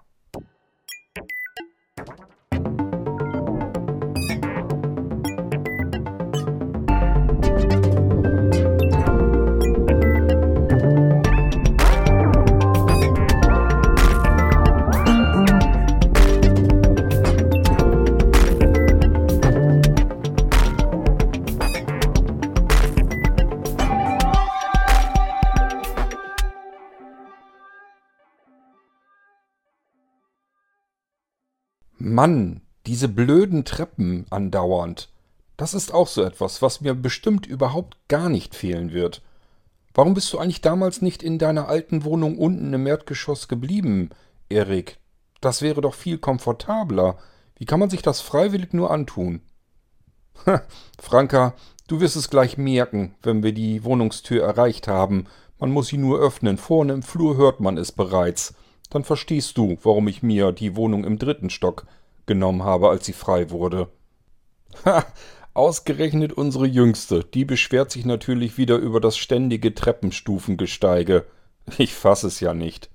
Mann, 32.17 32.62
diese 32.88 33.09
blöden 33.09 33.63
Treppen 33.63 34.25
andauernd. 34.31 35.09
Das 35.55 35.75
ist 35.75 35.93
auch 35.93 36.07
so 36.07 36.24
etwas, 36.24 36.63
was 36.63 36.81
mir 36.81 36.95
bestimmt 36.95 37.45
überhaupt 37.45 37.95
gar 38.07 38.27
nicht 38.27 38.55
fehlen 38.55 38.91
wird. 38.91 39.21
Warum 39.93 40.15
bist 40.15 40.33
du 40.33 40.39
eigentlich 40.39 40.62
damals 40.62 41.03
nicht 41.03 41.21
in 41.21 41.38
deiner 41.38 41.67
alten 41.67 42.03
Wohnung 42.05 42.39
unten 42.39 42.74
im 42.74 42.88
Erdgeschoss 42.88 43.47
geblieben, 43.47 44.09
Erik? 44.50 44.97
Das 45.41 45.62
wäre 45.62 45.81
doch 45.81 45.93
viel 45.93 46.17
komfortabler. 46.17 47.19
Wie 47.55 47.65
kann 47.65 47.79
man 47.79 47.91
sich 47.91 48.01
das 48.01 48.19
freiwillig 48.19 48.74
nur 48.74 48.89
antun? 48.89 49.41
Franka, 51.00 51.53
du 51.86 52.00
wirst 52.00 52.15
es 52.15 52.31
gleich 52.31 52.57
merken, 52.57 53.13
wenn 53.21 53.43
wir 53.43 53.51
die 53.51 53.83
Wohnungstür 53.83 54.41
erreicht 54.41 54.88
haben. 54.88 55.27
Man 55.59 55.69
muss 55.69 55.89
sie 55.89 55.97
nur 55.97 56.19
öffnen. 56.19 56.57
Vorne 56.57 56.93
im 56.93 57.03
Flur 57.03 57.38
hört 57.38 57.59
man 57.59 57.77
es 57.77 57.91
bereits. 57.91 58.55
Dann 58.89 59.03
verstehst 59.03 59.55
du, 59.59 59.77
warum 59.83 60.07
ich 60.07 60.24
mir 60.24 60.51
die 60.51 60.75
Wohnung 60.75 61.03
im 61.03 61.19
dritten 61.19 61.51
Stock 61.51 61.86
genommen 62.27 62.63
habe, 62.63 62.89
als 62.89 63.05
sie 63.05 63.13
frei 63.13 63.50
wurde. 63.50 63.89
Ha, 64.86 65.05
ausgerechnet 65.53 66.34
unsere 66.34 66.67
Jüngste, 66.67 67.24
die 67.24 67.46
beschwert 67.46 67.89
sich 67.89 68.05
natürlich 68.05 68.60
wieder 68.60 68.77
über 68.77 69.01
das 69.01 69.17
ständige 69.17 69.74
Treppenstufengesteige. 69.74 71.25
Ich 71.79 71.96
fass 71.96 72.24
es 72.24 72.39
ja 72.39 72.53
nicht, 72.53 72.89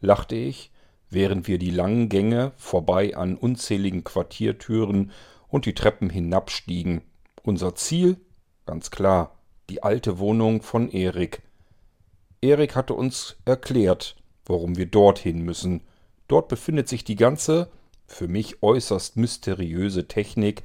lachte 0.00 0.34
ich, 0.34 0.72
während 1.08 1.46
wir 1.46 1.58
die 1.58 1.70
langen 1.70 2.08
Gänge 2.08 2.52
vorbei 2.56 3.16
an 3.16 3.36
unzähligen 3.36 4.04
Quartiertüren 4.04 5.12
und 5.48 5.66
die 5.66 5.74
Treppen 5.74 6.10
hinabstiegen. 6.10 7.02
Unser 7.42 7.74
Ziel? 7.74 8.16
Ganz 8.66 8.90
klar, 8.90 9.38
die 9.68 9.82
alte 9.82 10.18
Wohnung 10.18 10.62
von 10.62 10.90
Erik. 10.90 11.42
Erik 12.40 12.76
hatte 12.76 12.94
uns 12.94 13.36
erklärt, 13.44 14.16
warum 14.46 14.76
wir 14.76 14.86
dorthin 14.86 15.42
müssen. 15.42 15.82
Dort 16.28 16.48
befindet 16.48 16.88
sich 16.88 17.04
die 17.04 17.16
ganze, 17.16 17.70
für 18.10 18.28
mich 18.28 18.62
äußerst 18.62 19.16
mysteriöse 19.16 20.08
Technik, 20.08 20.62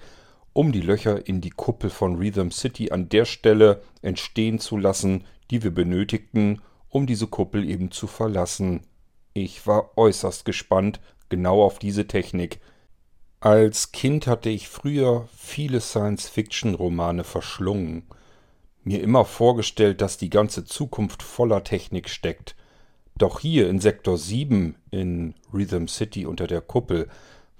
um 0.53 0.71
die 0.71 0.81
Löcher 0.81 1.27
in 1.27 1.41
die 1.41 1.51
Kuppel 1.51 1.89
von 1.89 2.15
Rhythm 2.15 2.49
City 2.49 2.91
an 2.91 3.09
der 3.09 3.25
Stelle 3.25 3.81
entstehen 4.01 4.59
zu 4.59 4.77
lassen, 4.77 5.25
die 5.51 5.63
wir 5.63 5.71
benötigten, 5.71 6.61
um 6.89 7.05
diese 7.05 7.27
Kuppel 7.27 7.69
eben 7.69 7.91
zu 7.91 8.07
verlassen. 8.07 8.81
Ich 9.33 9.67
war 9.67 9.97
äußerst 9.97 10.45
gespannt 10.45 10.99
genau 11.29 11.63
auf 11.63 11.77
diese 11.77 12.07
Technik. 12.07 12.59
Als 13.41 13.91
Kind 13.91 14.27
hatte 14.27 14.49
ich 14.49 14.69
früher 14.69 15.27
viele 15.35 15.81
Science-Fiction-Romane 15.81 17.23
verschlungen, 17.23 18.07
mir 18.83 19.01
immer 19.01 19.25
vorgestellt, 19.25 20.01
dass 20.01 20.17
die 20.17 20.29
ganze 20.29 20.63
Zukunft 20.63 21.21
voller 21.21 21.63
Technik 21.63 22.09
steckt. 22.09 22.55
Doch 23.17 23.39
hier 23.39 23.69
in 23.69 23.79
Sektor 23.79 24.17
7 24.17 24.75
in 24.91 25.35
Rhythm 25.53 25.87
City 25.87 26.25
unter 26.25 26.47
der 26.47 26.61
Kuppel 26.61 27.07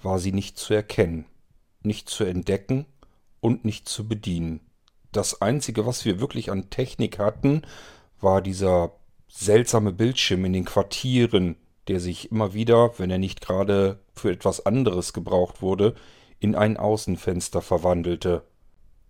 war 0.05 0.19
sie 0.19 0.31
nicht 0.31 0.57
zu 0.57 0.73
erkennen, 0.73 1.25
nicht 1.81 2.09
zu 2.09 2.23
entdecken 2.23 2.85
und 3.41 3.65
nicht 3.65 3.89
zu 3.89 4.07
bedienen. 4.07 4.61
Das 5.11 5.41
Einzige, 5.41 5.85
was 5.85 6.05
wir 6.05 6.19
wirklich 6.19 6.51
an 6.51 6.69
Technik 6.69 7.19
hatten, 7.19 7.63
war 8.21 8.41
dieser 8.41 8.93
seltsame 9.27 9.91
Bildschirm 9.91 10.45
in 10.45 10.53
den 10.53 10.65
Quartieren, 10.65 11.57
der 11.87 11.99
sich 11.99 12.31
immer 12.31 12.53
wieder, 12.53 12.97
wenn 12.97 13.11
er 13.11 13.17
nicht 13.17 13.41
gerade 13.41 13.99
für 14.13 14.31
etwas 14.31 14.65
anderes 14.65 15.13
gebraucht 15.13 15.61
wurde, 15.61 15.95
in 16.39 16.55
ein 16.55 16.77
Außenfenster 16.77 17.61
verwandelte. 17.61 18.43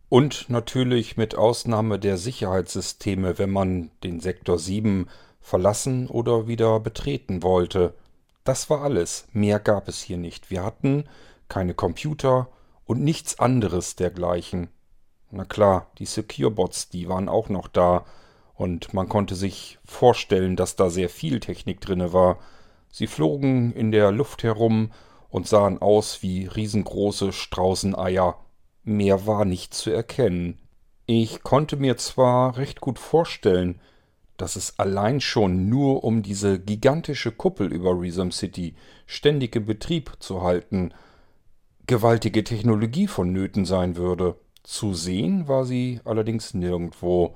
Und 0.10 0.50
natürlich 0.50 1.18
mit 1.18 1.36
Ausnahme 1.36 2.00
der 2.00 2.18
Sicherheitssysteme, 2.18 3.38
wenn 3.38 3.50
man 3.50 3.92
den 4.04 4.20
Sektor 4.20 4.60
7 4.60 5.08
verlassen 5.40 6.08
oder 6.08 6.48
wieder 6.48 6.80
betreten 6.80 7.44
wollte. 7.44 7.94
Das 8.46 8.70
war 8.70 8.82
alles. 8.84 9.28
Mehr 9.34 9.60
gab 9.60 9.90
es 9.90 10.02
hier 10.02 10.18
nicht. 10.18 10.50
Wir 10.50 10.64
hatten 10.64 11.10
keine 11.50 11.74
Computer 11.74 12.48
und 12.86 13.02
nichts 13.02 13.40
anderes 13.40 13.96
dergleichen. 13.96 14.70
Na 15.32 15.44
klar, 15.46 15.88
die 15.98 16.06
Secure-Bots, 16.06 16.90
die 16.90 17.10
waren 17.10 17.28
auch 17.28 17.50
noch 17.50 17.68
da 17.68 18.06
und 18.54 18.94
man 18.94 19.10
konnte 19.10 19.36
sich 19.36 19.80
vorstellen, 19.84 20.56
dass 20.56 20.75
da 20.75 20.90
sehr 20.90 21.10
viel 21.10 21.40
Technik 21.40 21.82
drinne 21.82 22.14
war. 22.14 22.38
Sie 22.90 23.08
flogen 23.08 23.74
in 23.74 23.92
der 23.92 24.12
Luft 24.12 24.44
herum 24.44 24.92
und 25.30 25.48
sahen 25.48 25.82
aus 25.82 26.22
wie 26.22 26.46
riesengroße 26.46 27.34
Straußeneier. 27.34 28.38
Mehr 28.84 29.25
war 29.25 29.44
nicht 29.44 29.74
zu 29.74 29.90
erkennen. 29.90 30.60
Ich 31.08 31.42
konnte 31.42 31.78
mir 31.78 31.98
zwar 31.98 32.58
recht 32.58 32.80
gut 32.80 33.00
vorstellen, 33.00 33.82
dass 34.38 34.56
es 34.56 34.80
allein 34.80 35.22
schon 35.22 35.70
nur 35.70 36.04
um 36.04 36.22
diese 36.22 36.60
gigantische 36.60 37.32
Kuppel 37.32 37.72
über 37.72 37.92
Rhythm 37.92 38.32
City 38.32 38.75
ständig 39.06 39.56
in 39.56 39.65
Betrieb 39.65 40.12
zu 40.20 40.42
halten, 40.42 40.94
gewaltige 41.88 42.44
Technologie 42.44 43.08
vonnöten 43.08 43.65
sein 43.65 43.96
würde. 43.96 44.36
Zu 44.63 44.94
sehen 44.94 45.48
war 45.48 45.65
sie 45.65 46.01
allerdings 46.06 46.54
nirgendwo. 46.54 47.36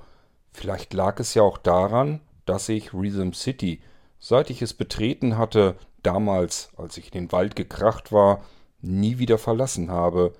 Vielleicht 0.52 0.92
lag 0.92 1.20
es 1.20 1.34
ja 1.34 1.42
auch 1.42 1.58
daran, 1.58 2.20
dass 2.44 2.68
ich 2.68 2.92
Rhythm 2.92 3.32
City, 3.32 3.80
seit 4.18 4.50
ich 4.50 4.60
es 4.62 4.74
betreten 4.74 5.38
hatte, 5.38 5.76
damals, 6.02 6.70
als 6.76 6.96
ich 6.96 7.06
in 7.14 7.26
den 7.26 7.32
Wald 7.32 7.56
gekracht 7.56 8.12
war, 8.12 8.44
nie 8.80 9.18
wieder 9.18 9.38
verlassen 9.38 9.90
habe. 9.90 10.32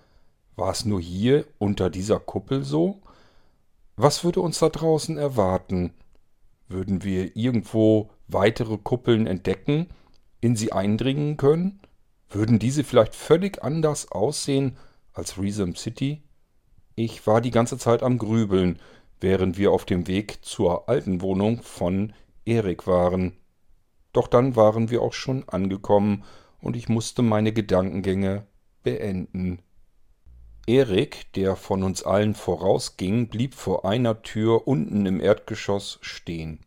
War 0.57 0.73
es 0.73 0.85
nur 0.85 1.01
hier 1.01 1.47
unter 1.59 1.91
dieser 1.91 2.19
Kuppel 2.19 2.65
so? 2.65 3.01
Was 3.97 4.25
würde 4.25 4.41
uns 4.41 4.59
da 4.59 4.69
draußen 4.69 5.17
erwarten? 5.17 5.93
Würden 6.71 7.03
wir 7.03 7.37
irgendwo 7.37 8.11
weitere 8.29 8.79
Kuppeln 8.79 9.27
entdecken, 9.27 9.89
in 10.41 10.55
sie 10.55 10.71
eindringen 10.71 11.37
können? 11.37 11.81
Würden 12.29 12.61
diese 12.61 12.85
vielleicht 12.85 13.17
völlig 13.17 13.65
anders 13.65 14.13
aussehen 14.13 14.77
als 15.13 15.37
Rhythm 15.37 15.75
City? 15.75 16.23
Ich 16.95 17.27
war 17.27 17.41
die 17.41 17.51
ganze 17.51 17.77
Zeit 17.77 18.05
am 18.05 18.19
Grübeln, 18.19 18.79
während 19.21 19.59
wir 19.59 19.73
auf 19.73 19.85
dem 19.85 20.07
Weg 20.07 20.45
zur 20.45 20.89
alten 20.89 21.21
Wohnung 21.23 21.61
von 21.61 22.13
Erik 22.45 22.87
waren. 22.87 23.33
Doch 24.13 24.29
dann 24.29 24.55
waren 24.55 24.91
wir 24.91 25.03
auch 25.03 25.13
schon 25.13 25.49
angekommen 25.49 26.23
und 26.61 26.77
ich 26.77 26.89
musste 26.89 27.23
meine 27.23 27.53
Gedankengänge 27.53 28.47
beenden. 28.85 29.61
Erik, 30.71 31.33
der 31.33 31.57
von 31.57 31.83
uns 31.83 32.05
allen 32.05 32.37
vorausging, 32.37 33.27
blieb 33.27 33.55
vor 33.55 33.85
einer 33.85 34.23
Tür 34.23 34.69
unten 34.69 35.05
im 35.05 35.21
Erdgeschoss 35.21 35.99
stehen. 36.01 36.61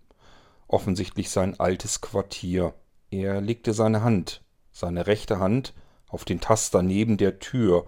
Offensichtlich 0.68 1.30
sein 1.30 1.58
altes 1.58 2.02
Quartier. 2.02 2.74
Er 3.12 3.40
legte 3.40 3.72
seine 3.72 4.04
Hand, 4.04 4.42
seine 4.74 5.08
rechte 5.08 5.40
Hand, 5.40 5.74
auf 6.10 6.26
den 6.26 6.42
Taster 6.42 6.82
neben 6.82 7.16
der 7.16 7.40
Tür 7.40 7.86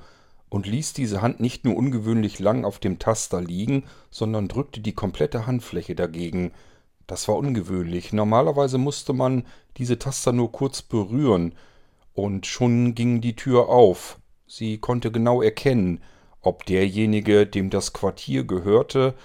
und 0.48 0.68
ließ 0.68 0.94
diese 0.94 1.22
Hand 1.22 1.42
nicht 1.42 1.66
nur 1.66 1.76
ungewöhnlich 1.76 2.40
lang 2.40 2.64
auf 2.64 2.80
dem 2.80 2.98
Taster 2.98 3.42
liegen, 3.42 3.84
sondern 4.10 4.48
drückte 4.48 4.80
die 4.80 4.94
komplette 4.94 5.46
Handfläche 5.46 5.96
dagegen. 5.96 6.54
Das 7.08 7.28
war 7.28 7.36
ungewöhnlich. 7.36 8.14
Normalerweise 8.14 8.78
musste 8.78 9.12
man 9.12 9.46
diese 9.76 10.00
Taster 10.00 10.32
nur 10.32 10.54
kurz 10.54 10.82
berühren, 10.82 11.56
und 12.14 12.46
schon 12.46 12.96
ging 12.96 13.20
die 13.20 13.36
Tür 13.36 13.68
auf. 13.68 14.18
Sie 14.48 14.78
konnte 14.78 15.12
genau 15.12 15.42
erkennen, 15.42 16.02
ob 16.42 16.66
derjenige, 16.66 17.48
dem 17.48 17.70
das 17.70 17.94
Quartier 17.94 18.44
gehörte, 18.44 19.16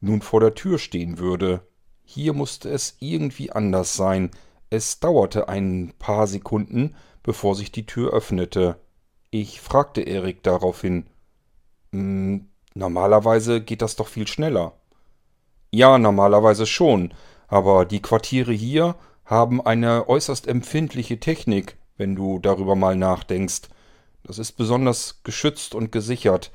nun 0.00 0.20
vor 0.20 0.40
der 0.40 0.54
Tür 0.54 0.78
stehen 0.78 1.18
würde. 1.18 1.62
Hier 2.04 2.34
musste 2.34 2.68
es 2.68 2.96
irgendwie 3.00 3.50
anders 3.50 3.96
sein. 3.96 4.30
Es 4.70 5.00
dauerte 5.00 5.48
ein 5.48 5.94
paar 5.98 6.26
Sekunden, 6.26 6.94
bevor 7.22 7.54
sich 7.54 7.72
die 7.72 7.86
Tür 7.86 8.12
öffnete. 8.12 8.76
Ich 9.30 9.60
fragte 9.60 10.02
Erik 10.02 10.42
daraufhin. 10.42 11.06
Hm, 11.92 12.48
normalerweise 12.74 13.60
geht 13.60 13.82
das 13.82 13.96
doch 13.96 14.08
viel 14.08 14.26
schneller. 14.26 14.74
Ja, 15.70 15.98
normalerweise 15.98 16.66
schon, 16.66 17.12
aber 17.48 17.84
die 17.84 18.00
Quartiere 18.00 18.52
hier 18.52 18.96
haben 19.24 19.60
eine 19.60 20.08
äußerst 20.08 20.46
empfindliche 20.46 21.18
Technik, 21.18 21.76
wenn 21.96 22.14
du 22.14 22.38
darüber 22.38 22.76
mal 22.76 22.96
nachdenkst. 22.96 23.62
Das 24.26 24.40
ist 24.40 24.52
besonders 24.52 25.22
geschützt 25.22 25.76
und 25.76 25.92
gesichert. 25.92 26.50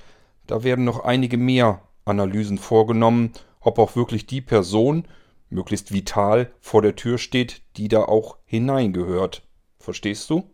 Da 0.46 0.64
werden 0.64 0.84
noch 0.84 1.06
einige 1.06 1.38
mehr 1.38 1.82
Analysen 2.04 2.58
vorgenommen, 2.58 3.32
ob 3.62 3.80
auch 3.80 3.96
wirklich 3.96 4.26
die 4.26 4.42
Person, 4.42 5.08
möglichst 5.50 5.94
vital, 5.94 6.52
vor 6.60 6.82
der 6.82 6.98
Tür 6.98 7.18
steht, 7.18 7.62
die 7.78 7.88
da 7.88 8.04
auch 8.04 8.38
hineingehört. 8.46 9.48
Verstehst 9.80 10.30
du? 10.30 10.52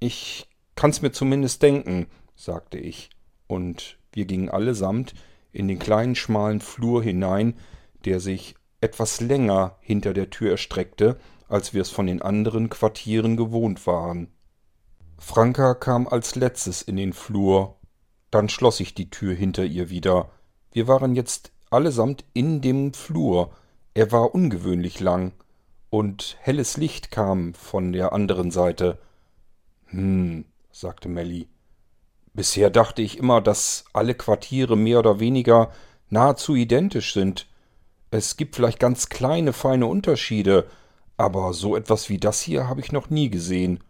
Ich 0.00 0.48
kann's 0.74 1.00
mir 1.00 1.12
zumindest 1.12 1.62
denken, 1.62 2.08
sagte 2.34 2.78
ich, 2.78 3.10
und 3.46 3.96
wir 4.12 4.24
gingen 4.24 4.48
allesamt 4.48 5.14
in 5.52 5.68
den 5.68 5.78
kleinen 5.78 6.16
schmalen 6.16 6.60
Flur 6.60 7.04
hinein, 7.04 7.54
der 8.04 8.18
sich 8.18 8.56
etwas 8.80 9.20
länger 9.20 9.78
hinter 9.80 10.12
der 10.12 10.30
Tür 10.30 10.50
erstreckte, 10.50 11.20
als 11.48 11.72
wir 11.72 11.82
es 11.82 11.90
von 11.90 12.06
den 12.08 12.20
anderen 12.20 12.68
Quartieren 12.68 13.36
gewohnt 13.36 13.86
waren. 13.86 14.28
Franka 15.18 15.74
kam 15.74 16.06
als 16.06 16.34
letztes 16.34 16.82
in 16.82 16.96
den 16.96 17.12
Flur, 17.12 17.76
dann 18.30 18.48
schloss 18.48 18.80
ich 18.80 18.94
die 18.94 19.10
Tür 19.10 19.34
hinter 19.34 19.64
ihr 19.64 19.90
wieder. 19.90 20.30
Wir 20.72 20.88
waren 20.88 21.14
jetzt 21.14 21.52
allesamt 21.70 22.24
in 22.34 22.60
dem 22.60 22.92
Flur. 22.92 23.50
Er 23.94 24.12
war 24.12 24.34
ungewöhnlich 24.34 25.00
lang, 25.00 25.32
und 25.90 26.36
helles 26.40 26.76
Licht 26.76 27.10
kam 27.10 27.54
von 27.54 27.92
der 27.92 28.12
anderen 28.12 28.50
Seite. 28.50 28.98
Hm, 29.86 30.44
sagte 30.70 31.08
Melly. 31.08 31.48
Bisher 32.34 32.68
dachte 32.68 33.00
ich 33.00 33.16
immer, 33.16 33.40
dass 33.40 33.86
alle 33.94 34.14
Quartiere 34.14 34.76
mehr 34.76 34.98
oder 34.98 35.20
weniger 35.20 35.70
nahezu 36.10 36.54
identisch 36.54 37.14
sind. 37.14 37.46
Es 38.10 38.36
gibt 38.36 38.56
vielleicht 38.56 38.78
ganz 38.78 39.08
kleine, 39.08 39.54
feine 39.54 39.86
Unterschiede, 39.86 40.66
aber 41.16 41.54
so 41.54 41.76
etwas 41.76 42.10
wie 42.10 42.18
das 42.18 42.42
hier 42.42 42.68
habe 42.68 42.80
ich 42.80 42.92
noch 42.92 43.08
nie 43.08 43.30
gesehen. 43.30 43.80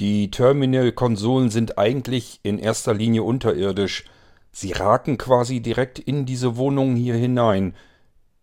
Die 0.00 0.30
Terminal-Konsolen 0.30 1.50
sind 1.50 1.76
eigentlich 1.76 2.38
in 2.44 2.58
erster 2.58 2.94
Linie 2.94 3.24
unterirdisch. 3.24 4.04
Sie 4.52 4.72
raken 4.72 5.18
quasi 5.18 5.60
direkt 5.60 5.98
in 5.98 6.24
diese 6.24 6.56
Wohnungen 6.56 6.94
hier 6.94 7.14
hinein. 7.14 7.74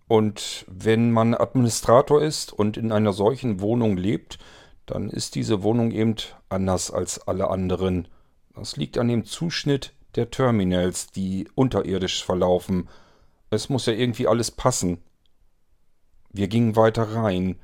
Und 0.08 0.66
wenn 0.68 1.12
man 1.12 1.34
Administrator 1.34 2.22
ist 2.22 2.52
und 2.52 2.78
in 2.78 2.92
einer 2.92 3.14
solchen 3.14 3.62
Wohnung 3.62 3.96
lebt, 3.96 4.38
dann 4.86 5.10
ist 5.10 5.36
diese 5.36 5.64
Wohnung 5.64 5.92
eben 5.92 6.16
anders 6.50 6.92
als 6.92 7.26
alle 7.28 7.50
anderen. 7.50 8.08
Das 8.54 8.76
liegt 8.78 8.98
an 8.98 9.08
dem 9.08 9.26
Zuschnitt 9.26 9.94
der 10.16 10.30
Terminals, 10.32 11.08
die 11.08 11.48
unterirdisch 11.56 12.24
verlaufen. 12.24 12.88
Es 13.50 13.70
muss 13.70 13.86
ja 13.86 13.94
irgendwie 13.94 14.28
alles 14.28 14.52
passen. 14.52 15.00
Wir 16.32 16.50
gingen 16.50 16.76
weiter 16.76 17.16
rein. 17.16 17.58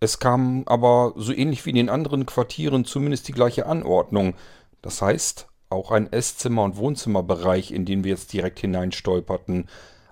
Es 0.00 0.18
kam 0.18 0.64
aber 0.66 1.14
so 1.16 1.32
ähnlich 1.32 1.64
wie 1.64 1.70
in 1.70 1.76
den 1.76 1.88
anderen 1.88 2.26
Quartieren 2.26 2.84
zumindest 2.84 3.28
die 3.28 3.32
gleiche 3.32 3.66
Anordnung. 3.66 4.34
Das 4.82 5.00
heißt, 5.00 5.48
auch 5.70 5.90
ein 5.90 6.12
Esszimmer- 6.12 6.64
und 6.64 6.76
Wohnzimmerbereich, 6.76 7.72
in 7.72 7.84
den 7.84 8.04
wir 8.04 8.12
jetzt 8.12 8.32
direkt 8.32 8.60
hineinstolperten. 8.60 9.68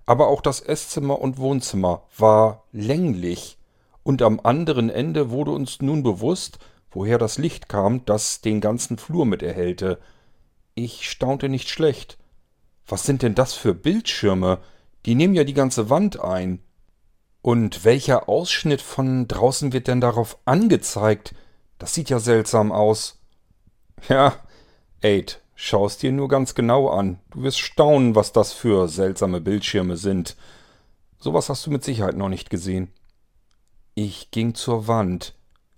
Aber 0.06 0.28
auch 0.28 0.40
das 0.40 0.60
Esszimmer 0.60 1.20
und 1.20 1.38
Wohnzimmer 1.38 2.02
war 2.16 2.64
länglich. 2.72 3.58
Und 4.02 4.22
am 4.22 4.40
anderen 4.42 4.90
Ende 4.90 5.30
wurde 5.30 5.52
uns 5.52 5.80
nun 5.80 6.02
bewusst, 6.02 6.58
woher 6.90 7.18
das 7.18 7.38
Licht 7.38 7.68
kam, 7.68 8.04
das 8.04 8.40
den 8.40 8.60
ganzen 8.60 8.98
Flur 8.98 9.26
mit 9.26 9.42
erhellte. 9.42 9.98
Ich 10.74 11.08
staunte 11.08 11.48
nicht 11.48 11.68
schlecht. 11.68 12.18
Was 12.86 13.04
sind 13.04 13.22
denn 13.22 13.34
das 13.34 13.54
für 13.54 13.74
Bildschirme? 13.74 14.58
Die 15.06 15.14
nehmen 15.14 15.34
ja 15.34 15.44
die 15.44 15.54
ganze 15.54 15.88
Wand 15.90 16.20
ein. 16.20 16.60
Und 17.44 17.84
welcher 17.84 18.26
Ausschnitt 18.30 18.80
von 18.80 19.28
draußen 19.28 19.74
wird 19.74 19.86
denn 19.86 20.00
darauf 20.00 20.38
angezeigt? 20.46 21.34
Das 21.76 21.92
sieht 21.92 22.08
ja 22.08 22.18
seltsam 22.18 22.72
aus. 22.72 23.20
Ja, 24.08 24.36
Aid, 25.02 25.42
schau's 25.54 25.98
dir 25.98 26.10
nur 26.10 26.28
ganz 26.28 26.54
genau 26.54 26.88
an. 26.88 27.20
Du 27.30 27.42
wirst 27.42 27.58
staunen, 27.58 28.14
was 28.14 28.32
das 28.32 28.54
für 28.54 28.88
seltsame 28.88 29.42
Bildschirme 29.42 29.98
sind. 29.98 30.36
Sowas 31.18 31.50
hast 31.50 31.66
du 31.66 31.70
mit 31.70 31.84
Sicherheit 31.84 32.16
noch 32.16 32.30
nicht 32.30 32.48
gesehen. 32.48 32.90
Ich 33.94 34.30
ging 34.30 34.54
zur 34.54 34.88
Wand. 34.88 35.34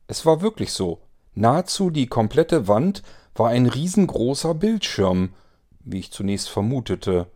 Es 0.06 0.24
war 0.24 0.42
wirklich 0.42 0.72
so. 0.72 1.00
Nahezu 1.34 1.90
die 1.90 2.06
komplette 2.06 2.68
Wand 2.68 3.02
war 3.34 3.48
ein 3.48 3.66
riesengroßer 3.66 4.54
Bildschirm, 4.54 5.34
wie 5.80 5.98
ich 5.98 6.12
zunächst 6.12 6.48
vermutete. 6.48 7.26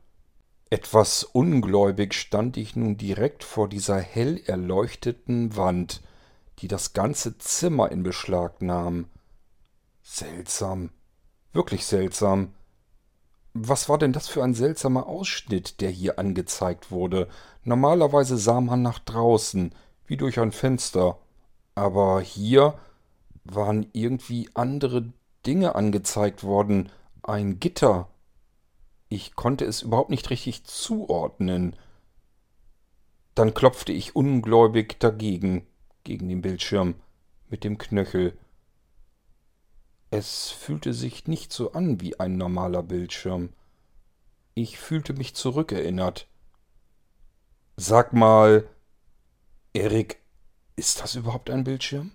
Etwas 0.72 1.24
ungläubig 1.24 2.14
stand 2.14 2.56
ich 2.56 2.76
nun 2.76 2.96
direkt 2.96 3.42
vor 3.42 3.68
dieser 3.68 3.98
hell 3.98 4.40
erleuchteten 4.46 5.56
Wand, 5.56 6.00
die 6.60 6.68
das 6.68 6.92
ganze 6.92 7.36
Zimmer 7.38 7.90
in 7.90 8.04
Beschlag 8.04 8.62
nahm. 8.62 9.06
Seltsam, 10.00 10.90
wirklich 11.52 11.86
seltsam. 11.86 12.54
Was 13.52 13.88
war 13.88 13.98
denn 13.98 14.12
das 14.12 14.28
für 14.28 14.44
ein 14.44 14.54
seltsamer 14.54 15.08
Ausschnitt, 15.08 15.80
der 15.80 15.90
hier 15.90 16.20
angezeigt 16.20 16.92
wurde? 16.92 17.26
Normalerweise 17.64 18.36
sah 18.36 18.60
man 18.60 18.80
nach 18.80 19.00
draußen, 19.00 19.74
wie 20.06 20.16
durch 20.16 20.38
ein 20.38 20.52
Fenster. 20.52 21.18
Aber 21.74 22.20
hier 22.20 22.78
waren 23.42 23.88
irgendwie 23.92 24.48
andere 24.54 25.12
Dinge 25.44 25.74
angezeigt 25.74 26.44
worden. 26.44 26.90
Ein 27.24 27.58
Gitter, 27.58 28.08
ich 29.10 29.34
konnte 29.34 29.64
es 29.64 29.82
überhaupt 29.82 30.08
nicht 30.08 30.30
richtig 30.30 30.64
zuordnen. 30.64 31.76
Dann 33.34 33.54
klopfte 33.54 33.92
ich 33.92 34.14
ungläubig 34.16 34.98
dagegen, 35.00 35.66
gegen 36.04 36.28
den 36.28 36.40
Bildschirm, 36.40 36.94
mit 37.48 37.64
dem 37.64 37.76
Knöchel. 37.76 38.38
Es 40.10 40.50
fühlte 40.50 40.94
sich 40.94 41.26
nicht 41.26 41.52
so 41.52 41.72
an 41.72 42.00
wie 42.00 42.18
ein 42.20 42.36
normaler 42.36 42.84
Bildschirm. 42.84 43.52
Ich 44.54 44.78
fühlte 44.78 45.12
mich 45.12 45.34
zurückerinnert. 45.34 46.28
Sag 47.76 48.12
mal, 48.12 48.68
Erik, 49.72 50.20
ist 50.76 51.00
das 51.00 51.16
überhaupt 51.16 51.50
ein 51.50 51.64
Bildschirm? 51.64 52.12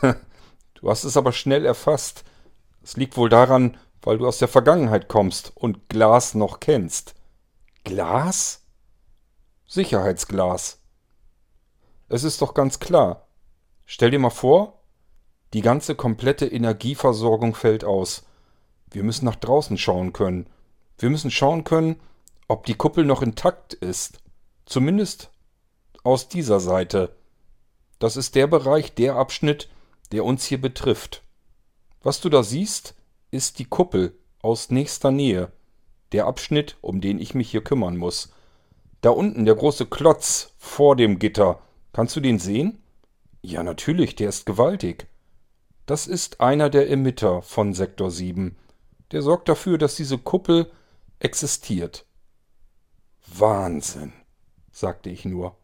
du 0.00 0.90
hast 0.90 1.02
es 1.02 1.16
aber 1.16 1.32
schnell 1.32 1.66
erfasst. 1.66 2.24
Es 2.82 2.96
liegt 2.96 3.16
wohl 3.16 3.28
daran, 3.28 3.76
weil 4.02 4.18
du 4.18 4.26
aus 4.26 4.38
der 4.38 4.48
Vergangenheit 4.48 5.08
kommst 5.08 5.52
und 5.56 5.88
Glas 5.88 6.34
noch 6.34 6.60
kennst. 6.60 7.14
Glas? 7.84 8.62
Sicherheitsglas. 9.66 10.78
Es 12.08 12.24
ist 12.24 12.42
doch 12.42 12.54
ganz 12.54 12.80
klar. 12.80 13.28
Stell 13.86 14.10
dir 14.10 14.18
mal 14.18 14.30
vor, 14.30 14.80
die 15.52 15.62
ganze 15.62 15.94
komplette 15.94 16.46
Energieversorgung 16.46 17.54
fällt 17.54 17.84
aus. 17.84 18.24
Wir 18.90 19.02
müssen 19.02 19.24
nach 19.24 19.36
draußen 19.36 19.78
schauen 19.78 20.12
können. 20.12 20.48
Wir 20.98 21.10
müssen 21.10 21.30
schauen 21.30 21.64
können, 21.64 22.00
ob 22.48 22.66
die 22.66 22.74
Kuppel 22.74 23.04
noch 23.04 23.22
intakt 23.22 23.74
ist. 23.74 24.18
Zumindest 24.66 25.30
aus 26.02 26.28
dieser 26.28 26.60
Seite. 26.60 27.16
Das 27.98 28.16
ist 28.16 28.34
der 28.34 28.46
Bereich, 28.46 28.94
der 28.94 29.16
Abschnitt, 29.16 29.68
der 30.12 30.24
uns 30.24 30.44
hier 30.44 30.60
betrifft. 30.60 31.22
Was 32.02 32.20
du 32.20 32.28
da 32.28 32.42
siehst, 32.42 32.94
ist 33.30 33.58
die 33.58 33.64
Kuppel 33.64 34.18
aus 34.42 34.70
nächster 34.70 35.10
Nähe, 35.10 35.52
der 36.12 36.26
Abschnitt, 36.26 36.76
um 36.80 37.00
den 37.00 37.18
ich 37.18 37.34
mich 37.34 37.50
hier 37.50 37.62
kümmern 37.62 37.96
muss. 37.96 38.32
Da 39.00 39.10
unten 39.10 39.44
der 39.44 39.54
große 39.54 39.86
Klotz 39.86 40.52
vor 40.58 40.96
dem 40.96 41.18
Gitter. 41.18 41.60
Kannst 41.92 42.16
du 42.16 42.20
den 42.20 42.38
sehen? 42.38 42.82
Ja, 43.42 43.62
natürlich, 43.62 44.16
der 44.16 44.28
ist 44.28 44.46
gewaltig. 44.46 45.06
Das 45.86 46.06
ist 46.06 46.40
einer 46.40 46.70
der 46.70 46.90
Emitter 46.90 47.42
von 47.42 47.72
Sektor 47.72 48.10
7. 48.10 48.56
Der 49.12 49.22
sorgt 49.22 49.48
dafür, 49.48 49.78
dass 49.78 49.96
diese 49.96 50.18
Kuppel 50.18 50.70
existiert. 51.18 52.04
Wahnsinn, 53.26 54.12
sagte 54.70 55.10
ich 55.10 55.24
nur. 55.24 55.56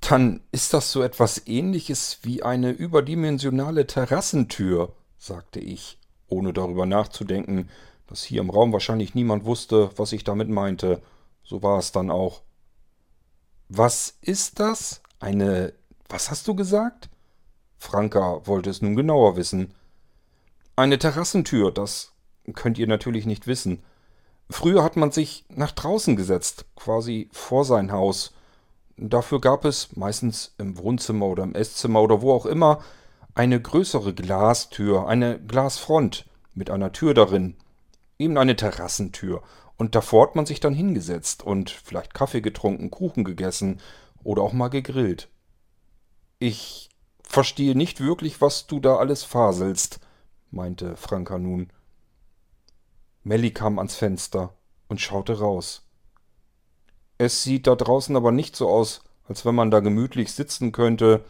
Dann 0.00 0.42
ist 0.52 0.74
das 0.74 0.92
so 0.92 1.02
etwas 1.02 1.46
ähnliches 1.46 2.18
wie 2.22 2.42
eine 2.42 2.70
überdimensionale 2.70 3.86
Terrassentür, 3.86 4.94
sagte 5.16 5.60
ich 5.60 5.98
ohne 6.28 6.52
darüber 6.52 6.86
nachzudenken, 6.86 7.68
dass 8.06 8.22
hier 8.22 8.40
im 8.40 8.50
Raum 8.50 8.72
wahrscheinlich 8.72 9.14
niemand 9.14 9.44
wusste, 9.44 9.90
was 9.96 10.12
ich 10.12 10.24
damit 10.24 10.48
meinte. 10.48 11.02
So 11.42 11.62
war 11.62 11.78
es 11.78 11.92
dann 11.92 12.10
auch. 12.10 12.42
Was 13.68 14.18
ist 14.20 14.60
das? 14.60 15.02
Eine. 15.20 15.72
Was 16.08 16.30
hast 16.30 16.46
du 16.48 16.54
gesagt? 16.54 17.08
Franka 17.78 18.46
wollte 18.46 18.70
es 18.70 18.82
nun 18.82 18.96
genauer 18.96 19.36
wissen. 19.36 19.74
Eine 20.76 20.98
Terrassentür, 20.98 21.70
das 21.70 22.12
könnt 22.54 22.78
ihr 22.78 22.86
natürlich 22.86 23.26
nicht 23.26 23.46
wissen. 23.46 23.82
Früher 24.50 24.82
hat 24.82 24.96
man 24.96 25.12
sich 25.12 25.44
nach 25.48 25.72
draußen 25.72 26.16
gesetzt, 26.16 26.66
quasi 26.76 27.28
vor 27.32 27.64
sein 27.64 27.92
Haus. 27.92 28.34
Dafür 28.96 29.40
gab 29.40 29.64
es, 29.64 29.96
meistens 29.96 30.54
im 30.58 30.76
Wohnzimmer 30.78 31.26
oder 31.26 31.42
im 31.42 31.54
Esszimmer 31.54 32.02
oder 32.02 32.22
wo 32.22 32.32
auch 32.32 32.46
immer, 32.46 32.82
eine 33.34 33.60
größere 33.60 34.14
Glastür, 34.14 35.08
eine 35.08 35.40
Glasfront 35.40 36.26
mit 36.54 36.70
einer 36.70 36.92
Tür 36.92 37.14
darin, 37.14 37.56
eben 38.18 38.38
eine 38.38 38.56
Terrassentür. 38.56 39.42
Und 39.76 39.94
davor 39.96 40.28
hat 40.28 40.36
man 40.36 40.46
sich 40.46 40.60
dann 40.60 40.74
hingesetzt 40.74 41.42
und 41.42 41.70
vielleicht 41.70 42.14
Kaffee 42.14 42.40
getrunken, 42.40 42.90
Kuchen 42.90 43.24
gegessen 43.24 43.80
oder 44.22 44.42
auch 44.42 44.52
mal 44.52 44.68
gegrillt. 44.68 45.28
Ich 46.38 46.90
verstehe 47.22 47.76
nicht 47.76 48.00
wirklich, 48.00 48.40
was 48.40 48.68
du 48.68 48.78
da 48.78 48.96
alles 48.96 49.24
faselst, 49.24 49.98
meinte 50.50 50.96
Franka 50.96 51.38
nun. 51.38 51.72
Melly 53.24 53.50
kam 53.50 53.78
ans 53.78 53.96
Fenster 53.96 54.54
und 54.88 55.00
schaute 55.00 55.40
raus. 55.40 55.88
Es 57.18 57.42
sieht 57.42 57.66
da 57.66 57.74
draußen 57.74 58.14
aber 58.14 58.30
nicht 58.30 58.54
so 58.54 58.68
aus, 58.68 59.02
als 59.26 59.44
wenn 59.44 59.54
man 59.54 59.70
da 59.70 59.80
gemütlich 59.80 60.32
sitzen 60.32 60.70
könnte 60.70 61.24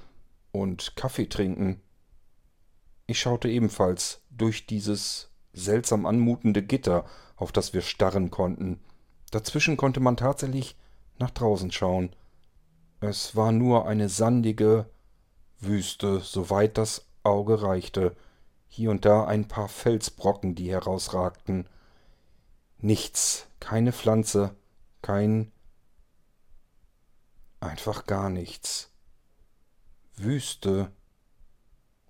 und 0.52 0.96
Kaffee 0.96 1.28
trinken. 1.28 1.80
Ich 3.06 3.20
schaute 3.20 3.48
ebenfalls 3.48 4.20
durch 4.30 4.66
dieses 4.66 5.30
seltsam 5.52 6.06
anmutende 6.06 6.62
Gitter, 6.62 7.04
auf 7.36 7.52
das 7.52 7.72
wir 7.72 7.82
starren 7.82 8.30
konnten. 8.30 8.80
Dazwischen 9.30 9.76
konnte 9.76 10.00
man 10.00 10.16
tatsächlich 10.16 10.76
nach 11.18 11.30
draußen 11.30 11.70
schauen. 11.70 12.14
Es 13.00 13.36
war 13.36 13.52
nur 13.52 13.86
eine 13.86 14.08
sandige 14.08 14.86
Wüste, 15.60 16.20
soweit 16.20 16.78
das 16.78 17.06
Auge 17.22 17.62
reichte, 17.62 18.16
hier 18.68 18.90
und 18.90 19.04
da 19.04 19.24
ein 19.24 19.46
paar 19.46 19.68
Felsbrocken, 19.68 20.54
die 20.54 20.70
herausragten. 20.70 21.68
Nichts, 22.78 23.46
keine 23.60 23.92
Pflanze, 23.92 24.54
kein 25.02 25.52
einfach 27.60 28.06
gar 28.06 28.30
nichts. 28.30 28.90
Wüste. 30.16 30.92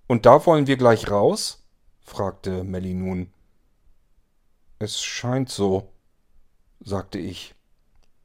Und 0.06 0.26
da 0.26 0.44
wollen 0.46 0.66
wir 0.66 0.76
gleich 0.76 1.10
raus? 1.10 1.64
fragte 2.00 2.64
Melly 2.64 2.94
nun. 2.94 3.32
Es 4.78 5.02
scheint 5.02 5.48
so, 5.48 5.92
sagte 6.80 7.18
ich. 7.18 7.54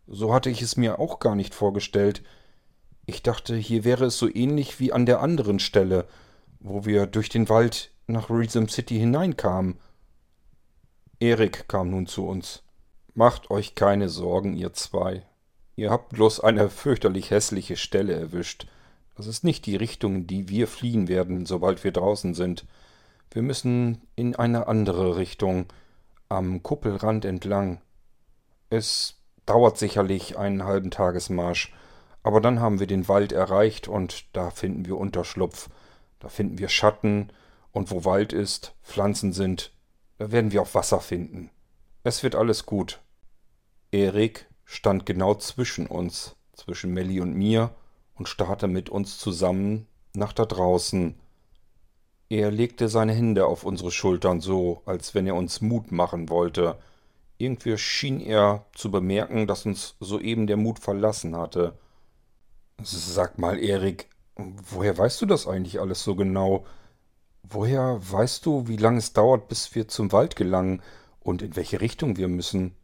So 0.08 0.34
hatte 0.34 0.50
ich 0.50 0.62
es 0.62 0.76
mir 0.76 1.00
auch 1.00 1.20
gar 1.20 1.36
nicht 1.36 1.54
vorgestellt. 1.54 2.24
Ich 3.06 3.24
dachte, 3.24 3.56
hier 3.56 3.84
wäre 3.84 4.06
es 4.06 4.18
so 4.18 4.28
ähnlich 4.28 4.80
wie 4.80 4.92
an 4.92 5.06
der 5.06 5.22
anderen 5.22 5.60
Stelle, 5.60 6.08
wo 6.60 6.86
wir 6.86 7.06
durch 7.06 7.30
den 7.30 7.48
Wald 7.48 7.92
nach 8.08 8.30
Reason 8.30 8.68
City 8.68 8.98
hineinkamen. 8.98 9.80
Erik 11.20 11.68
kam 11.68 11.92
nun 11.92 12.08
zu 12.08 12.28
uns. 12.28 12.64
Macht 13.14 13.52
euch 13.52 13.76
keine 13.76 14.10
Sorgen, 14.10 14.54
ihr 14.54 14.74
zwei. 14.74 15.26
Ihr 15.76 15.92
habt 15.92 16.10
bloß 16.10 16.42
eine 16.42 16.70
fürchterlich 16.70 17.32
hässliche 17.32 17.78
Stelle 17.78 18.14
erwischt. 18.14 18.68
Das 19.20 19.28
ist 19.28 19.44
nicht 19.44 19.66
die 19.66 19.76
Richtung, 19.76 20.16
in 20.16 20.28
die 20.28 20.48
wir 20.48 20.66
fliehen 20.66 21.10
werden, 21.10 21.46
sobald 21.46 21.84
wir 21.84 21.92
draußen 21.92 22.34
sind. 22.34 22.66
Wir 23.32 23.42
müssen 23.42 24.08
in 24.16 24.34
eine 24.38 24.68
andere 24.68 25.18
Richtung, 25.18 25.66
am 26.30 26.64
Kuppelrand 26.64 27.26
entlang. 27.26 27.82
Es 28.70 29.20
dauert 29.46 29.78
sicherlich 29.78 30.38
einen 30.38 30.64
halben 30.64 30.90
Tagesmarsch, 30.90 31.74
aber 32.24 32.40
dann 32.40 32.62
haben 32.62 32.80
wir 32.80 32.88
den 32.88 33.10
Wald 33.10 33.34
erreicht 33.34 33.90
und 33.90 34.24
da 34.32 34.52
finden 34.52 34.86
wir 34.86 34.96
Unterschlupf, 34.96 35.70
da 36.20 36.30
finden 36.30 36.58
wir 36.58 36.70
Schatten, 36.70 37.30
und 37.74 37.92
wo 37.92 38.06
Wald 38.06 38.32
ist, 38.32 38.74
Pflanzen 38.84 39.34
sind, 39.34 39.74
da 40.18 40.32
werden 40.32 40.54
wir 40.54 40.62
auch 40.62 40.74
Wasser 40.76 41.02
finden. 41.02 41.50
Es 42.06 42.24
wird 42.24 42.36
alles 42.36 42.66
gut. 42.66 43.02
Erik 43.92 44.48
stand 44.64 45.06
genau 45.06 45.36
zwischen 45.36 45.88
uns, 45.88 46.38
zwischen 46.54 46.94
Melli 46.94 47.20
und 47.20 47.34
mir, 47.34 47.76
und 48.20 48.28
starrte 48.28 48.68
mit 48.68 48.90
uns 48.90 49.18
zusammen 49.18 49.88
nach 50.14 50.34
da 50.34 50.46
draußen. 50.46 51.16
Er 52.30 52.52
legte 52.52 52.90
seine 52.90 53.14
Hände 53.14 53.48
auf 53.48 53.64
unsere 53.64 53.90
Schultern 53.90 54.42
so, 54.42 54.84
als 54.86 55.16
wenn 55.16 55.26
er 55.26 55.36
uns 55.36 55.62
Mut 55.62 55.92
machen 55.92 56.30
wollte. 56.30 56.78
Irgendwie 57.38 57.78
schien 57.78 58.20
er 58.20 58.66
zu 58.76 58.92
bemerken, 58.92 59.48
dass 59.48 59.66
uns 59.66 59.96
soeben 60.00 60.46
der 60.46 60.58
Mut 60.58 60.80
verlassen 60.80 61.36
hatte. 61.36 61.80
Sag 62.84 63.40
mal, 63.40 63.58
Erik, 63.58 64.10
woher 64.36 64.98
weißt 64.98 65.22
du 65.22 65.26
das 65.26 65.48
eigentlich 65.48 65.80
alles 65.80 66.04
so 66.04 66.16
genau? 66.16 66.66
Woher 67.44 68.00
weißt 68.00 68.46
du, 68.46 68.68
wie 68.68 68.78
lange 68.78 69.00
es 69.00 69.14
dauert, 69.14 69.48
bis 69.48 69.74
wir 69.74 69.88
zum 69.88 70.12
Wald 70.12 70.36
gelangen 70.36 70.82
und 71.22 71.42
in 71.42 71.56
welche 71.56 71.82
Richtung 71.82 72.18
wir 72.18 72.28
müssen? 72.28 72.76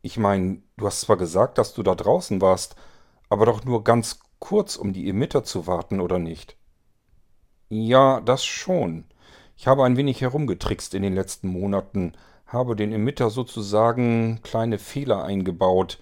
Ich 0.00 0.16
meine, 0.16 0.62
du 0.76 0.86
hast 0.86 1.02
zwar 1.02 1.16
gesagt, 1.16 1.58
dass 1.58 1.74
du 1.74 1.82
da 1.82 1.94
draußen 1.94 2.40
warst, 2.40 2.74
aber 3.28 3.46
doch 3.46 3.64
nur 3.64 3.84
ganz 3.84 4.18
kurz, 4.42 4.74
um 4.74 4.92
die 4.92 5.08
Emitter 5.08 5.44
zu 5.44 5.68
warten, 5.68 6.00
oder 6.00 6.18
nicht? 6.18 6.56
Ja, 7.68 8.20
das 8.20 8.44
schon. 8.44 9.04
Ich 9.56 9.68
habe 9.68 9.84
ein 9.84 9.96
wenig 9.96 10.20
herumgetrickst 10.20 10.94
in 10.94 11.02
den 11.04 11.14
letzten 11.14 11.46
Monaten, 11.46 12.14
habe 12.46 12.74
den 12.74 12.92
Emitter 12.92 13.30
sozusagen 13.30 14.40
kleine 14.42 14.80
Fehler 14.80 15.22
eingebaut, 15.22 16.00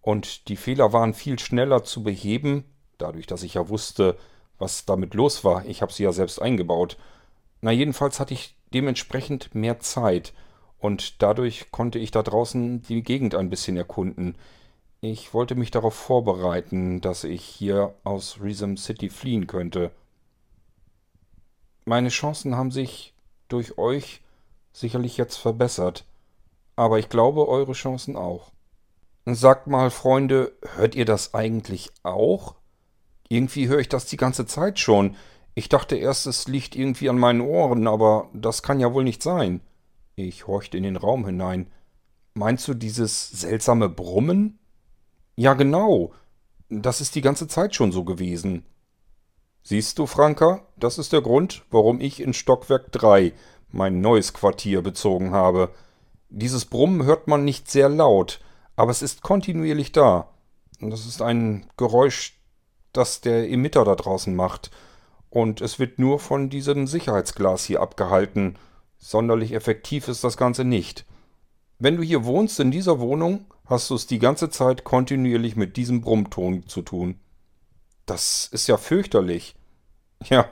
und 0.00 0.48
die 0.48 0.56
Fehler 0.56 0.94
waren 0.94 1.12
viel 1.12 1.38
schneller 1.38 1.84
zu 1.84 2.02
beheben, 2.02 2.64
dadurch, 2.96 3.26
dass 3.26 3.42
ich 3.42 3.54
ja 3.54 3.68
wusste, 3.68 4.16
was 4.58 4.86
damit 4.86 5.12
los 5.12 5.44
war. 5.44 5.66
Ich 5.66 5.82
habe 5.82 5.92
sie 5.92 6.04
ja 6.04 6.12
selbst 6.12 6.40
eingebaut. 6.40 6.96
Na, 7.60 7.70
jedenfalls 7.70 8.18
hatte 8.18 8.32
ich 8.32 8.56
dementsprechend 8.72 9.54
mehr 9.54 9.80
Zeit 9.80 10.32
und 10.78 11.22
dadurch 11.22 11.70
konnte 11.70 11.98
ich 11.98 12.10
da 12.10 12.22
draußen 12.22 12.80
die 12.82 13.02
Gegend 13.02 13.34
ein 13.34 13.50
bisschen 13.50 13.76
erkunden. 13.76 14.36
Ich 15.06 15.34
wollte 15.34 15.54
mich 15.54 15.70
darauf 15.70 15.92
vorbereiten, 15.92 17.02
dass 17.02 17.24
ich 17.24 17.44
hier 17.44 17.92
aus 18.04 18.38
Resum 18.40 18.78
City 18.78 19.10
fliehen 19.10 19.46
könnte. 19.46 19.90
Meine 21.84 22.08
Chancen 22.08 22.56
haben 22.56 22.70
sich 22.70 23.12
durch 23.48 23.76
euch 23.76 24.22
sicherlich 24.72 25.18
jetzt 25.18 25.36
verbessert, 25.36 26.06
aber 26.74 26.98
ich 26.98 27.10
glaube 27.10 27.46
eure 27.48 27.74
Chancen 27.74 28.16
auch. 28.16 28.50
Sagt 29.26 29.66
mal, 29.66 29.90
Freunde, 29.90 30.52
hört 30.74 30.94
ihr 30.94 31.04
das 31.04 31.34
eigentlich 31.34 31.90
auch? 32.02 32.54
Irgendwie 33.28 33.68
höre 33.68 33.80
ich 33.80 33.90
das 33.90 34.06
die 34.06 34.16
ganze 34.16 34.46
Zeit 34.46 34.78
schon. 34.78 35.16
Ich 35.54 35.68
dachte 35.68 35.96
erst, 35.96 36.26
es 36.26 36.48
liegt 36.48 36.74
irgendwie 36.74 37.10
an 37.10 37.18
meinen 37.18 37.42
Ohren, 37.42 37.88
aber 37.88 38.30
das 38.32 38.62
kann 38.62 38.80
ja 38.80 38.94
wohl 38.94 39.04
nicht 39.04 39.22
sein. 39.22 39.60
Ich 40.16 40.46
horchte 40.46 40.78
in 40.78 40.82
den 40.82 40.96
Raum 40.96 41.26
hinein. 41.26 41.70
Meinst 42.32 42.66
du 42.68 42.72
dieses 42.72 43.28
seltsame 43.28 43.90
Brummen? 43.90 44.58
Ja, 45.36 45.54
genau. 45.54 46.12
Das 46.68 47.00
ist 47.00 47.14
die 47.14 47.20
ganze 47.20 47.48
Zeit 47.48 47.74
schon 47.74 47.92
so 47.92 48.04
gewesen. 48.04 48.64
Siehst 49.62 49.98
du, 49.98 50.06
Franka, 50.06 50.66
das 50.76 50.98
ist 50.98 51.12
der 51.12 51.22
Grund, 51.22 51.64
warum 51.70 52.00
ich 52.00 52.20
in 52.20 52.34
Stockwerk 52.34 52.92
3 52.92 53.32
mein 53.70 54.00
neues 54.00 54.32
Quartier 54.32 54.82
bezogen 54.82 55.32
habe. 55.32 55.70
Dieses 56.28 56.64
Brummen 56.66 57.04
hört 57.04 57.28
man 57.28 57.44
nicht 57.44 57.70
sehr 57.70 57.88
laut, 57.88 58.40
aber 58.76 58.90
es 58.90 59.02
ist 59.02 59.22
kontinuierlich 59.22 59.92
da. 59.92 60.28
Das 60.80 61.06
ist 61.06 61.22
ein 61.22 61.66
Geräusch, 61.76 62.38
das 62.92 63.20
der 63.20 63.50
Emitter 63.50 63.84
da 63.84 63.94
draußen 63.94 64.34
macht. 64.34 64.70
Und 65.30 65.60
es 65.60 65.78
wird 65.78 65.98
nur 65.98 66.20
von 66.20 66.50
diesem 66.50 66.86
Sicherheitsglas 66.86 67.64
hier 67.64 67.80
abgehalten. 67.80 68.56
Sonderlich 68.98 69.52
effektiv 69.52 70.08
ist 70.08 70.22
das 70.22 70.36
Ganze 70.36 70.64
nicht. 70.64 71.04
Wenn 71.78 71.96
du 71.96 72.02
hier 72.02 72.24
wohnst 72.24 72.60
in 72.60 72.70
dieser 72.70 73.00
Wohnung, 73.00 73.46
hast 73.66 73.90
du 73.90 73.94
es 73.94 74.06
die 74.06 74.18
ganze 74.18 74.50
Zeit 74.50 74.84
kontinuierlich 74.84 75.56
mit 75.56 75.76
diesem 75.76 76.00
Brummton 76.00 76.66
zu 76.66 76.82
tun. 76.82 77.18
Das 78.06 78.48
ist 78.52 78.66
ja 78.66 78.76
fürchterlich. 78.76 79.54
Ja, 80.24 80.48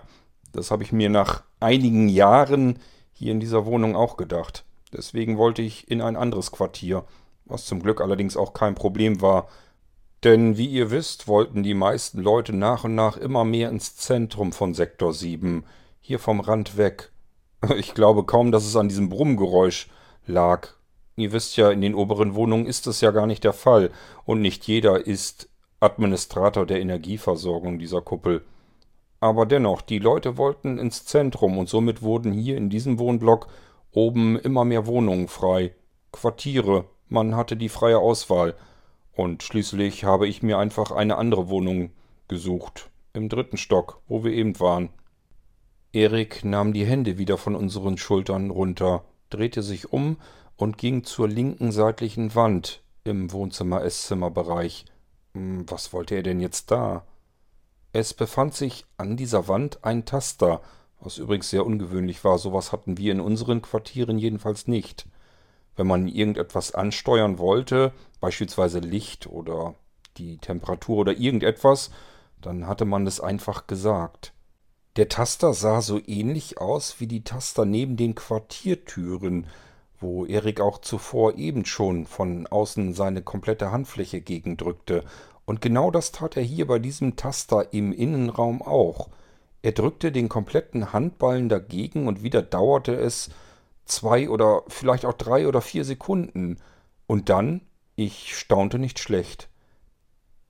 das 0.52 0.70
habe 0.70 0.82
ich 0.82 0.92
mir 0.92 1.10
nach 1.10 1.44
einigen 1.60 2.08
Jahren 2.08 2.78
hier 3.12 3.32
in 3.32 3.40
dieser 3.40 3.66
Wohnung 3.66 3.96
auch 3.96 4.16
gedacht. 4.16 4.64
Deswegen 4.92 5.38
wollte 5.38 5.62
ich 5.62 5.90
in 5.90 6.02
ein 6.02 6.16
anderes 6.16 6.50
Quartier, 6.50 7.04
was 7.44 7.66
zum 7.66 7.82
Glück 7.82 8.00
allerdings 8.00 8.36
auch 8.36 8.52
kein 8.52 8.74
Problem 8.74 9.20
war, 9.20 9.48
denn 10.24 10.56
wie 10.56 10.66
ihr 10.66 10.90
wisst, 10.90 11.26
wollten 11.26 11.62
die 11.62 11.74
meisten 11.74 12.20
Leute 12.20 12.54
nach 12.54 12.84
und 12.84 12.94
nach 12.94 13.16
immer 13.16 13.44
mehr 13.44 13.70
ins 13.70 13.96
Zentrum 13.96 14.52
von 14.52 14.72
Sektor 14.72 15.12
7, 15.12 15.64
hier 16.00 16.18
vom 16.18 16.40
Rand 16.40 16.76
weg. 16.76 17.10
Ich 17.76 17.94
glaube 17.94 18.24
kaum, 18.24 18.52
dass 18.52 18.64
es 18.64 18.76
an 18.76 18.88
diesem 18.88 19.08
Brummgeräusch 19.08 19.88
lag. 20.26 20.74
Ihr 21.16 21.32
wisst 21.32 21.56
ja, 21.56 21.70
in 21.70 21.80
den 21.80 21.94
oberen 21.94 22.34
Wohnungen 22.34 22.66
ist 22.66 22.86
das 22.86 23.00
ja 23.00 23.10
gar 23.10 23.26
nicht 23.26 23.44
der 23.44 23.52
Fall, 23.52 23.90
und 24.24 24.40
nicht 24.40 24.66
jeder 24.66 25.06
ist 25.06 25.48
Administrator 25.80 26.64
der 26.64 26.80
Energieversorgung 26.80 27.78
dieser 27.78 28.00
Kuppel. 28.00 28.44
Aber 29.20 29.46
dennoch, 29.46 29.82
die 29.82 29.98
Leute 29.98 30.36
wollten 30.36 30.78
ins 30.78 31.04
Zentrum 31.04 31.58
und 31.58 31.68
somit 31.68 32.02
wurden 32.02 32.32
hier 32.32 32.56
in 32.56 32.70
diesem 32.70 32.98
Wohnblock 32.98 33.48
oben 33.92 34.38
immer 34.38 34.64
mehr 34.64 34.86
Wohnungen 34.86 35.28
frei. 35.28 35.74
Quartiere, 36.12 36.86
man 37.08 37.36
hatte 37.36 37.56
die 37.56 37.68
freie 37.68 37.98
Auswahl. 37.98 38.54
Und 39.14 39.42
schließlich 39.42 40.04
habe 40.04 40.26
ich 40.26 40.42
mir 40.42 40.58
einfach 40.58 40.90
eine 40.90 41.18
andere 41.18 41.50
Wohnung 41.50 41.90
gesucht, 42.28 42.90
im 43.12 43.28
dritten 43.28 43.58
Stock, 43.58 44.00
wo 44.08 44.24
wir 44.24 44.32
eben 44.32 44.58
waren. 44.58 44.88
Erik 45.92 46.44
nahm 46.44 46.72
die 46.72 46.86
Hände 46.86 47.18
wieder 47.18 47.36
von 47.36 47.54
unseren 47.54 47.98
Schultern 47.98 48.50
runter, 48.50 49.04
drehte 49.28 49.62
sich 49.62 49.92
um 49.92 50.16
und 50.56 50.78
ging 50.78 51.04
zur 51.04 51.28
linken 51.28 51.72
seitlichen 51.72 52.34
Wand 52.34 52.82
im 53.04 53.32
Wohnzimmer-Esszimmerbereich. 53.32 54.84
Hm, 55.34 55.64
was 55.68 55.92
wollte 55.92 56.14
er 56.14 56.22
denn 56.22 56.40
jetzt 56.40 56.70
da? 56.70 57.04
Es 57.92 58.14
befand 58.14 58.54
sich 58.54 58.86
an 58.96 59.16
dieser 59.16 59.48
Wand 59.48 59.84
ein 59.84 60.04
Taster, 60.04 60.62
was 61.00 61.18
übrigens 61.18 61.50
sehr 61.50 61.66
ungewöhnlich 61.66 62.24
war. 62.24 62.38
Sowas 62.38 62.72
hatten 62.72 62.96
wir 62.96 63.12
in 63.12 63.20
unseren 63.20 63.60
Quartieren 63.60 64.18
jedenfalls 64.18 64.66
nicht. 64.66 65.06
Wenn 65.76 65.86
man 65.86 66.08
irgendetwas 66.08 66.74
ansteuern 66.74 67.38
wollte, 67.38 67.92
beispielsweise 68.20 68.78
Licht 68.78 69.26
oder 69.26 69.74
die 70.16 70.38
Temperatur 70.38 70.98
oder 70.98 71.12
irgendetwas, 71.12 71.90
dann 72.40 72.66
hatte 72.66 72.84
man 72.84 73.06
es 73.06 73.20
einfach 73.20 73.66
gesagt. 73.66 74.32
Der 74.96 75.08
Taster 75.08 75.54
sah 75.54 75.80
so 75.80 76.00
ähnlich 76.06 76.60
aus 76.60 77.00
wie 77.00 77.06
die 77.06 77.24
Taster 77.24 77.64
neben 77.64 77.96
den 77.96 78.14
Quartiertüren, 78.14 79.46
wo 80.02 80.26
Erik 80.26 80.60
auch 80.60 80.78
zuvor 80.78 81.36
eben 81.36 81.64
schon 81.64 82.06
von 82.06 82.46
außen 82.46 82.94
seine 82.94 83.22
komplette 83.22 83.70
Handfläche 83.70 84.20
gegendrückte. 84.20 85.04
Und 85.44 85.60
genau 85.60 85.90
das 85.90 86.12
tat 86.12 86.36
er 86.36 86.42
hier 86.42 86.66
bei 86.66 86.78
diesem 86.78 87.16
Taster 87.16 87.72
im 87.72 87.92
Innenraum 87.92 88.62
auch. 88.62 89.08
Er 89.62 89.72
drückte 89.72 90.12
den 90.12 90.28
kompletten 90.28 90.92
Handballen 90.92 91.48
dagegen 91.48 92.08
und 92.08 92.22
wieder 92.22 92.42
dauerte 92.42 92.94
es, 92.94 93.30
zwei 93.84 94.28
oder 94.28 94.62
vielleicht 94.68 95.04
auch 95.04 95.14
drei 95.14 95.46
oder 95.46 95.60
vier 95.60 95.84
Sekunden. 95.84 96.58
Und 97.06 97.28
dann, 97.28 97.62
ich 97.96 98.36
staunte 98.36 98.78
nicht 98.78 98.98
schlecht. 98.98 99.48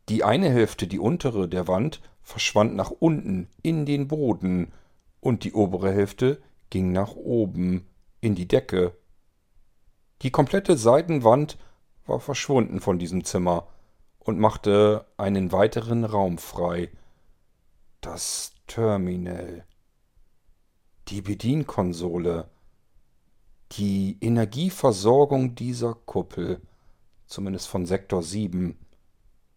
Die 0.09 0.25
eine 0.25 0.51
Hälfte, 0.51 0.87
die 0.87 0.99
untere 0.99 1.49
der 1.49 1.69
Wand, 1.69 2.01
verschwand 2.23 2.75
nach 2.75 2.91
unten 2.91 3.49
in 3.63 3.87
den 3.87 4.09
Boden, 4.09 4.73
und 5.21 5.45
die 5.45 5.53
obere 5.53 5.93
Hälfte 5.93 6.43
ging 6.71 6.91
nach 6.91 7.15
oben 7.15 7.87
in 8.21 8.35
die 8.35 8.49
Decke. 8.49 8.93
Die 10.23 10.31
komplette 10.31 10.77
Seitenwand 10.77 11.59
war 12.07 12.21
verschwunden 12.21 12.81
von 12.81 12.99
diesem 12.99 13.25
Zimmer 13.25 13.67
und 14.21 14.39
machte 14.39 15.05
einen 15.17 15.51
weiteren 15.51 16.05
Raum 16.05 16.39
frei. 16.39 16.91
Das 18.01 18.53
Terminal. 18.69 19.65
Die 21.09 21.23
Bedienkonsole. 21.23 22.49
Die 23.73 24.17
Energieversorgung 24.21 25.57
dieser 25.57 25.95
Kuppel. 25.95 26.61
Zumindest 27.27 27.67
von 27.67 27.85
Sektor 27.85 28.23
7. 28.23 28.79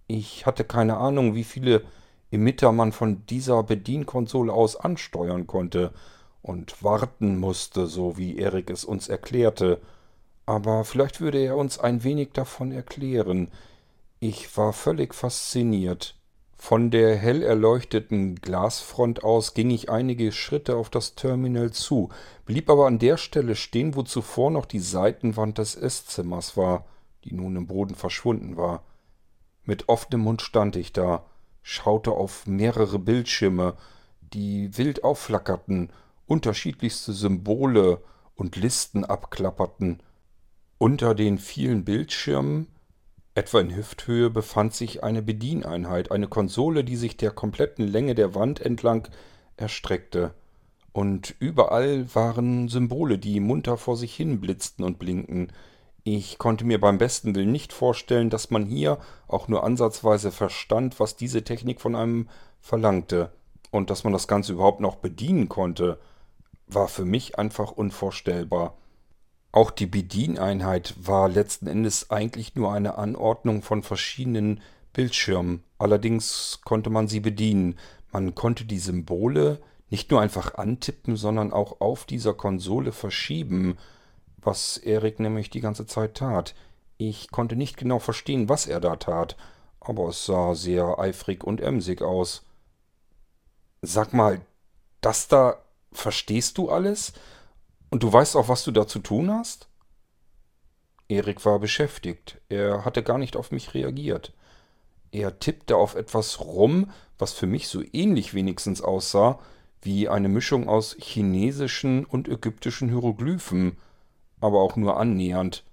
Ich 0.07 0.47
hatte 0.47 0.63
keine 0.63 0.97
Ahnung, 0.97 1.35
wie 1.35 1.43
viele 1.43 1.83
Emitter 2.31 2.71
man 2.71 2.91
von 2.91 3.23
dieser 3.27 3.61
Bedienkonsole 3.61 4.51
aus 4.51 4.75
ansteuern 4.75 5.45
konnte 5.45 5.93
und 6.41 6.83
warten 6.83 7.37
musste, 7.37 7.85
so 7.85 8.17
wie 8.17 8.37
Erik 8.37 8.71
es 8.71 8.83
uns 8.83 9.09
erklärte. 9.09 9.79
Aber 10.45 10.85
vielleicht 10.85 11.21
würde 11.21 11.39
er 11.39 11.57
uns 11.57 11.79
ein 11.79 12.03
wenig 12.03 12.31
davon 12.33 12.71
erklären. 12.71 13.49
Ich 14.19 14.55
war 14.57 14.73
völlig 14.73 15.13
fasziniert. 15.13 16.15
Von 16.57 16.89
der 16.89 17.15
hell 17.15 17.43
erleuchteten 17.43 18.35
Glasfront 18.35 19.23
aus 19.23 19.53
ging 19.53 19.69
ich 19.69 19.89
einige 19.89 20.31
Schritte 20.31 20.77
auf 20.77 20.89
das 20.89 21.15
Terminal 21.15 21.71
zu, 21.71 22.09
blieb 22.45 22.69
aber 22.69 22.87
an 22.87 22.97
der 22.97 23.17
Stelle 23.17 23.55
stehen, 23.55 23.95
wo 23.95 24.03
zuvor 24.03 24.51
noch 24.51 24.65
die 24.65 24.79
Seitenwand 24.79 25.57
des 25.57 25.75
Esszimmers 25.75 26.57
war, 26.57 26.85
die 27.23 27.33
nun 27.33 27.55
im 27.55 27.67
Boden 27.67 27.95
verschwunden 27.95 28.57
war. 28.57 28.83
Mit 29.63 29.89
offenem 29.89 30.21
Mund 30.21 30.41
stand 30.41 30.75
ich 30.75 30.93
da, 30.93 31.25
schaute 31.61 32.11
auf 32.11 32.47
mehrere 32.47 32.99
Bildschirme, 32.99 33.75
die 34.21 34.75
wild 34.77 35.03
aufflackerten, 35.03 35.91
unterschiedlichste 36.25 37.13
Symbole 37.13 38.01
und 38.35 38.55
Listen 38.55 39.03
abklapperten. 39.05 40.01
Unter 40.77 41.15
den 41.15 41.37
vielen 41.37 41.85
Bildschirmen, 41.85 42.67
etwa 43.33 43.59
in 43.59 43.75
Hüfthöhe, 43.75 44.29
befand 44.29 44.73
sich 44.73 45.03
eine 45.03 45.21
Bedieneinheit, 45.21 46.11
eine 46.11 46.27
Konsole, 46.27 46.83
die 46.83 46.95
sich 46.95 47.17
der 47.17 47.31
kompletten 47.31 47.87
Länge 47.87 48.15
der 48.15 48.35
Wand 48.35 48.59
entlang 48.59 49.07
erstreckte. 49.57 50.33
Und 50.91 51.35
überall 51.39 52.13
waren 52.13 52.69
Symbole, 52.69 53.17
die 53.17 53.39
munter 53.39 53.77
vor 53.77 53.97
sich 53.97 54.15
hin 54.15 54.39
blitzten 54.39 54.85
und 54.85 54.99
blinkten, 54.99 55.51
ich 56.07 56.37
konnte 56.37 56.65
mir 56.65 56.79
beim 56.79 56.99
besten 56.99 57.33
Willen 57.33 57.51
nicht 57.51 57.73
vorstellen, 57.73 58.29
dass 58.29 58.51
man 58.51 58.63
hier 58.63 58.99
auch 59.27 59.47
nur 59.47 59.63
ansatzweise 59.63 60.31
verstand, 60.31 60.99
was 60.99 61.15
diese 61.15 61.43
Technik 61.43 61.81
von 61.81 61.95
einem 61.95 62.29
verlangte. 62.61 63.31
Und 63.71 63.89
dass 63.89 64.03
man 64.03 64.13
das 64.13 64.27
Ganze 64.27 64.53
überhaupt 64.53 64.81
noch 64.81 64.97
bedienen 64.97 65.49
konnte, 65.49 65.97
war 66.67 66.87
für 66.89 67.05
mich 67.05 67.39
einfach 67.39 67.71
unvorstellbar. 67.71 68.77
Auch 69.55 69.71
die 69.71 69.87
Bedieneinheit 69.87 70.93
war 70.99 71.29
letzten 71.29 71.65
Endes 71.65 72.11
eigentlich 72.11 72.55
nur 72.55 72.71
eine 72.71 72.99
Anordnung 72.99 73.63
von 73.63 73.81
verschiedenen 73.81 74.61
Bildschirmen. 74.93 75.63
Allerdings 75.79 76.59
konnte 76.63 76.91
man 76.91 77.07
sie 77.07 77.21
bedienen. 77.21 77.75
Man 78.11 78.35
konnte 78.35 78.65
die 78.65 78.79
Symbole 78.79 79.59
nicht 79.89 80.11
nur 80.11 80.21
einfach 80.21 80.55
antippen, 80.55 81.15
sondern 81.15 81.51
auch 81.51 81.81
auf 81.81 82.05
dieser 82.05 82.33
Konsole 82.33 82.91
verschieben 82.91 83.77
was 84.45 84.77
Erik 84.77 85.19
nämlich 85.19 85.49
die 85.49 85.61
ganze 85.61 85.85
Zeit 85.85 86.15
tat. 86.15 86.55
Ich 86.97 87.31
konnte 87.31 87.55
nicht 87.55 87.77
genau 87.77 87.99
verstehen, 87.99 88.47
was 88.47 88.67
er 88.67 88.79
da 88.79 88.95
tat, 88.95 89.35
aber 89.79 90.09
es 90.09 90.25
sah 90.25 90.55
sehr 90.55 90.99
eifrig 90.99 91.43
und 91.43 91.61
emsig 91.61 92.01
aus. 92.01 92.43
Sag 93.81 94.13
mal, 94.13 94.41
das 95.01 95.27
da 95.27 95.57
verstehst 95.91 96.57
du 96.57 96.69
alles? 96.69 97.13
Und 97.95 98.03
du 98.03 98.11
weißt 98.11 98.35
auch, 98.35 98.49
was 98.49 98.65
du 98.65 98.71
da 98.71 98.87
zu 98.87 98.99
tun 98.99 99.31
hast? 99.31 99.69
Erik 101.07 101.45
war 101.45 101.59
beschäftigt. 101.59 102.41
Er 102.49 102.83
hatte 102.83 103.01
gar 103.01 103.17
nicht 103.17 103.37
auf 103.37 103.51
mich 103.51 103.73
reagiert. 103.73 104.33
Er 105.13 105.39
tippte 105.39 105.77
auf 105.77 105.95
etwas 105.95 106.41
rum, 106.41 106.91
was 107.17 107.31
für 107.31 107.47
mich 107.47 107.69
so 107.69 107.81
ähnlich 107.93 108.33
wenigstens 108.33 108.81
aussah 108.81 109.39
wie 109.81 110.09
eine 110.09 110.27
Mischung 110.27 110.67
aus 110.67 110.97
chinesischen 110.99 112.03
und 112.03 112.27
ägyptischen 112.27 112.89
Hieroglyphen 112.89 113.77
aber 114.41 114.59
auch 114.59 114.75
nur 114.75 114.97
annähernd. 114.99 115.63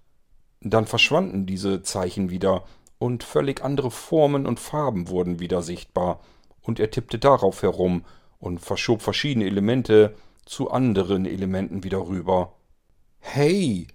Dann 0.61 0.87
verschwanden 0.87 1.45
diese 1.45 1.83
Zeichen 1.83 2.31
wieder, 2.31 2.63
und 3.01 3.25
völlig 3.25 3.65
andere 3.65 3.91
Formen 3.91 4.47
und 4.47 4.61
Farben 4.61 5.09
wurden 5.09 5.41
wieder 5.41 5.61
sichtbar, 5.61 6.21
und 6.61 6.79
er 6.79 6.93
tippte 6.93 7.19
darauf 7.19 7.63
herum 7.63 8.05
und 8.39 8.61
verschob 8.61 9.03
verschiedene 9.03 9.47
Elemente 9.47 10.15
zu 10.45 10.71
anderen 10.71 11.27
Elementen 11.27 11.85
wieder 11.85 12.07
rüber. 12.07 12.55
Hey, 13.21 13.87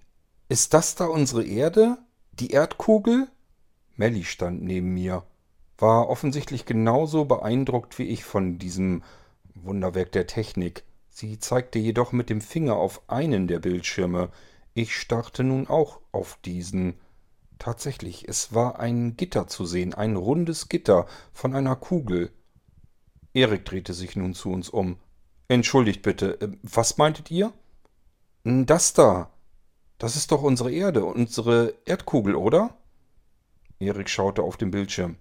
ist 0.48 0.74
das 0.74 0.94
da 0.94 1.06
unsere 1.06 1.44
Erde? 1.44 1.98
Die 2.32 2.50
Erdkugel? 2.50 3.28
Melly 3.96 4.24
stand 4.24 4.62
neben 4.62 4.94
mir, 4.94 5.24
war 5.76 6.08
offensichtlich 6.08 6.64
genauso 6.64 7.24
beeindruckt 7.24 7.98
wie 7.98 8.08
ich 8.08 8.24
von 8.24 8.58
diesem 8.58 9.02
Wunderwerk 9.54 10.12
der 10.12 10.26
Technik. 10.26 10.84
Sie 11.10 11.38
zeigte 11.38 11.78
jedoch 11.78 12.12
mit 12.12 12.30
dem 12.30 12.40
Finger 12.40 12.76
auf 12.76 13.02
einen 13.08 13.48
der 13.48 13.58
Bildschirme, 13.58 14.30
ich 14.74 14.96
starrte 14.96 15.42
nun 15.42 15.66
auch 15.66 15.98
auf 16.12 16.38
diesen. 16.44 16.94
Tatsächlich, 17.58 18.28
es 18.28 18.54
war 18.54 18.78
ein 18.78 19.16
Gitter 19.16 19.48
zu 19.48 19.66
sehen, 19.66 19.92
ein 19.92 20.14
rundes 20.14 20.68
Gitter 20.68 21.06
von 21.32 21.56
einer 21.56 21.74
Kugel. 21.74 22.30
Erik 23.34 23.64
drehte 23.64 23.92
sich 23.92 24.14
nun 24.14 24.34
zu 24.34 24.50
uns 24.50 24.68
um. 24.68 24.98
Entschuldigt 25.48 26.02
bitte, 26.02 26.40
äh, 26.40 26.50
was 26.62 26.98
meintet 26.98 27.30
ihr? 27.30 27.52
Das 28.44 28.92
da. 28.92 29.30
Das 29.98 30.14
ist 30.14 30.30
doch 30.30 30.42
unsere 30.42 30.70
Erde, 30.70 31.04
unsere 31.04 31.74
Erdkugel, 31.84 32.36
oder? 32.36 32.76
Erik 33.80 34.08
schaute 34.08 34.42
auf 34.42 34.56
den 34.56 34.70
Bildschirm. 34.70 35.16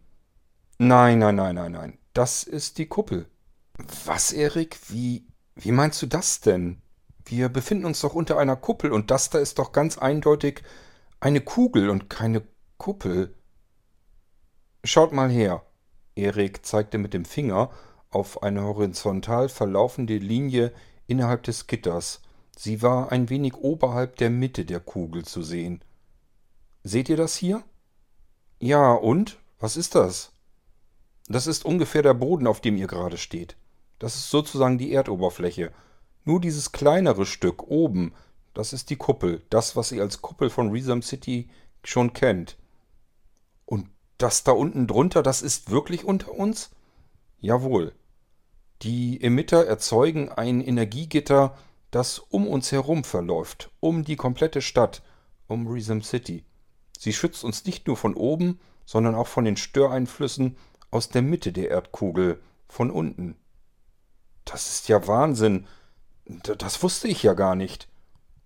Nein, 0.77 1.19
nein, 1.19 1.35
nein, 1.35 1.55
nein, 1.55 1.71
nein. 1.71 1.97
Das 2.13 2.43
ist 2.43 2.77
die 2.77 2.85
Kuppel. 2.87 3.27
Was, 4.05 4.31
Erik? 4.31 4.77
Wie, 4.89 5.25
wie 5.55 5.71
meinst 5.71 6.01
du 6.01 6.07
das 6.07 6.41
denn? 6.41 6.81
Wir 7.25 7.49
befinden 7.49 7.85
uns 7.85 8.01
doch 8.01 8.13
unter 8.13 8.37
einer 8.37 8.55
Kuppel 8.55 8.91
und 8.91 9.11
das 9.11 9.29
da 9.29 9.39
ist 9.39 9.59
doch 9.59 9.71
ganz 9.71 9.97
eindeutig 9.97 10.63
eine 11.19 11.41
Kugel 11.41 11.89
und 11.89 12.09
keine 12.09 12.43
Kuppel. 12.77 13.35
Schaut 14.83 15.11
mal 15.11 15.29
her. 15.29 15.65
Erik 16.15 16.65
zeigte 16.65 16.97
mit 16.97 17.13
dem 17.13 17.25
Finger 17.25 17.71
auf 18.09 18.43
eine 18.43 18.63
horizontal 18.63 19.49
verlaufende 19.49 20.17
Linie 20.17 20.73
innerhalb 21.07 21.43
des 21.43 21.67
Gitters. 21.67 22.21
Sie 22.57 22.81
war 22.81 23.11
ein 23.11 23.29
wenig 23.29 23.55
oberhalb 23.55 24.15
der 24.17 24.29
Mitte 24.29 24.65
der 24.65 24.79
Kugel 24.79 25.25
zu 25.25 25.43
sehen. 25.43 25.83
Seht 26.83 27.09
ihr 27.09 27.17
das 27.17 27.35
hier? 27.35 27.63
Ja, 28.59 28.93
und? 28.93 29.37
Was 29.59 29.77
ist 29.77 29.95
das? 29.95 30.31
Das 31.27 31.47
ist 31.47 31.65
ungefähr 31.65 32.01
der 32.01 32.13
Boden, 32.13 32.47
auf 32.47 32.61
dem 32.61 32.77
ihr 32.77 32.87
gerade 32.87 33.17
steht. 33.17 33.57
Das 33.99 34.15
ist 34.15 34.29
sozusagen 34.29 34.77
die 34.77 34.93
Erdoberfläche. 34.93 35.71
Nur 36.23 36.39
dieses 36.39 36.71
kleinere 36.71 37.25
Stück 37.25 37.63
oben, 37.63 38.13
das 38.53 38.73
ist 38.73 38.89
die 38.89 38.95
Kuppel, 38.95 39.43
das, 39.49 39.75
was 39.75 39.91
ihr 39.91 40.01
als 40.01 40.21
Kuppel 40.21 40.49
von 40.49 40.71
Resum 40.71 41.01
City 41.01 41.49
schon 41.83 42.13
kennt. 42.13 42.57
Und 43.65 43.89
das 44.17 44.43
da 44.43 44.51
unten 44.51 44.87
drunter, 44.87 45.21
das 45.21 45.41
ist 45.41 45.69
wirklich 45.69 46.05
unter 46.05 46.31
uns? 46.31 46.71
Jawohl. 47.39 47.93
Die 48.81 49.21
Emitter 49.21 49.65
erzeugen 49.65 50.29
ein 50.29 50.61
Energiegitter, 50.61 51.57
das 51.91 52.19
um 52.19 52.47
uns 52.47 52.71
herum 52.71 53.03
verläuft, 53.03 53.71
um 53.79 54.03
die 54.03 54.15
komplette 54.15 54.61
Stadt, 54.61 55.01
um 55.47 55.67
Resum 55.67 56.01
City. 56.03 56.43
Sie 56.97 57.13
schützt 57.13 57.43
uns 57.43 57.65
nicht 57.65 57.87
nur 57.87 57.97
von 57.97 58.13
oben, 58.13 58.59
sondern 58.85 59.15
auch 59.15 59.27
von 59.27 59.45
den 59.45 59.57
Störeinflüssen 59.57 60.57
aus 60.91 61.09
der 61.09 61.21
Mitte 61.21 61.51
der 61.51 61.69
Erdkugel, 61.69 62.41
von 62.67 62.91
unten. 62.91 63.37
Das 64.45 64.69
ist 64.69 64.89
ja 64.89 65.07
Wahnsinn, 65.07 65.67
das 66.25 66.83
wusste 66.83 67.07
ich 67.07 67.23
ja 67.23 67.33
gar 67.33 67.55
nicht. 67.55 67.87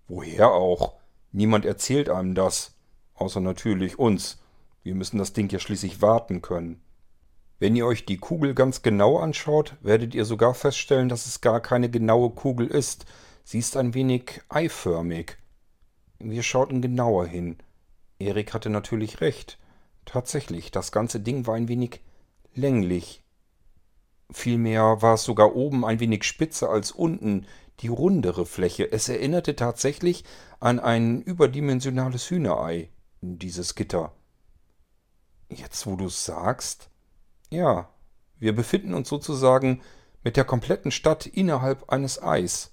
Woher 0.06 0.52
auch? 0.52 0.94
Niemand 1.32 1.64
erzählt 1.64 2.08
einem 2.08 2.34
das. 2.34 2.74
Außer 3.14 3.40
natürlich 3.40 3.98
uns. 3.98 4.40
Wir 4.82 4.94
müssen 4.94 5.18
das 5.18 5.32
Ding 5.32 5.50
ja 5.50 5.58
schließlich 5.58 6.02
warten 6.02 6.42
können. 6.42 6.82
Wenn 7.62 7.76
ihr 7.76 7.86
euch 7.86 8.04
die 8.04 8.16
Kugel 8.16 8.56
ganz 8.56 8.82
genau 8.82 9.18
anschaut, 9.18 9.76
werdet 9.82 10.16
ihr 10.16 10.24
sogar 10.24 10.52
feststellen, 10.52 11.08
dass 11.08 11.26
es 11.26 11.40
gar 11.40 11.60
keine 11.60 11.88
genaue 11.88 12.30
Kugel 12.30 12.66
ist. 12.66 13.06
Sie 13.44 13.60
ist 13.60 13.76
ein 13.76 13.94
wenig 13.94 14.40
eiförmig. 14.48 15.36
Wir 16.18 16.42
schauten 16.42 16.82
genauer 16.82 17.24
hin. 17.26 17.58
Erik 18.18 18.52
hatte 18.52 18.68
natürlich 18.68 19.20
recht. 19.20 19.60
Tatsächlich, 20.06 20.72
das 20.72 20.90
ganze 20.90 21.20
Ding 21.20 21.46
war 21.46 21.54
ein 21.54 21.68
wenig 21.68 22.00
länglich. 22.52 23.22
Vielmehr 24.32 25.00
war 25.00 25.14
es 25.14 25.22
sogar 25.22 25.54
oben 25.54 25.84
ein 25.84 26.00
wenig 26.00 26.24
spitzer 26.24 26.68
als 26.68 26.90
unten, 26.90 27.46
die 27.78 27.86
rundere 27.86 28.44
Fläche. 28.44 28.90
Es 28.90 29.08
erinnerte 29.08 29.54
tatsächlich 29.54 30.24
an 30.58 30.80
ein 30.80 31.22
überdimensionales 31.22 32.28
Hühnerei, 32.28 32.88
dieses 33.20 33.76
Gitter. 33.76 34.12
Jetzt, 35.48 35.86
wo 35.86 35.94
du 35.94 36.08
sagst, 36.08 36.88
ja, 37.52 37.88
wir 38.38 38.54
befinden 38.54 38.94
uns 38.94 39.08
sozusagen 39.08 39.82
mit 40.24 40.36
der 40.36 40.44
kompletten 40.44 40.90
Stadt 40.90 41.26
innerhalb 41.26 41.90
eines 41.90 42.22
Eis. 42.22 42.72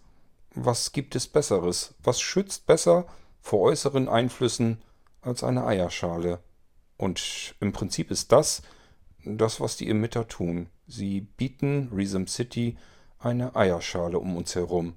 Was 0.55 0.91
gibt 0.91 1.15
es 1.15 1.27
Besseres? 1.27 1.93
Was 2.03 2.21
schützt 2.21 2.65
besser 2.65 3.05
vor 3.41 3.59
äußeren 3.61 4.09
Einflüssen 4.09 4.81
als 5.21 5.43
eine 5.43 5.65
Eierschale? 5.65 6.39
Und 6.97 7.55
im 7.59 7.71
Prinzip 7.71 8.11
ist 8.11 8.31
das 8.31 8.61
das, 9.25 9.59
was 9.59 9.77
die 9.77 9.89
Emitter 9.89 10.27
tun. 10.27 10.69
Sie 10.87 11.21
bieten 11.21 11.89
Resum 11.93 12.27
City 12.27 12.77
eine 13.19 13.55
Eierschale 13.55 14.17
um 14.17 14.37
uns 14.37 14.55
herum. 14.55 14.95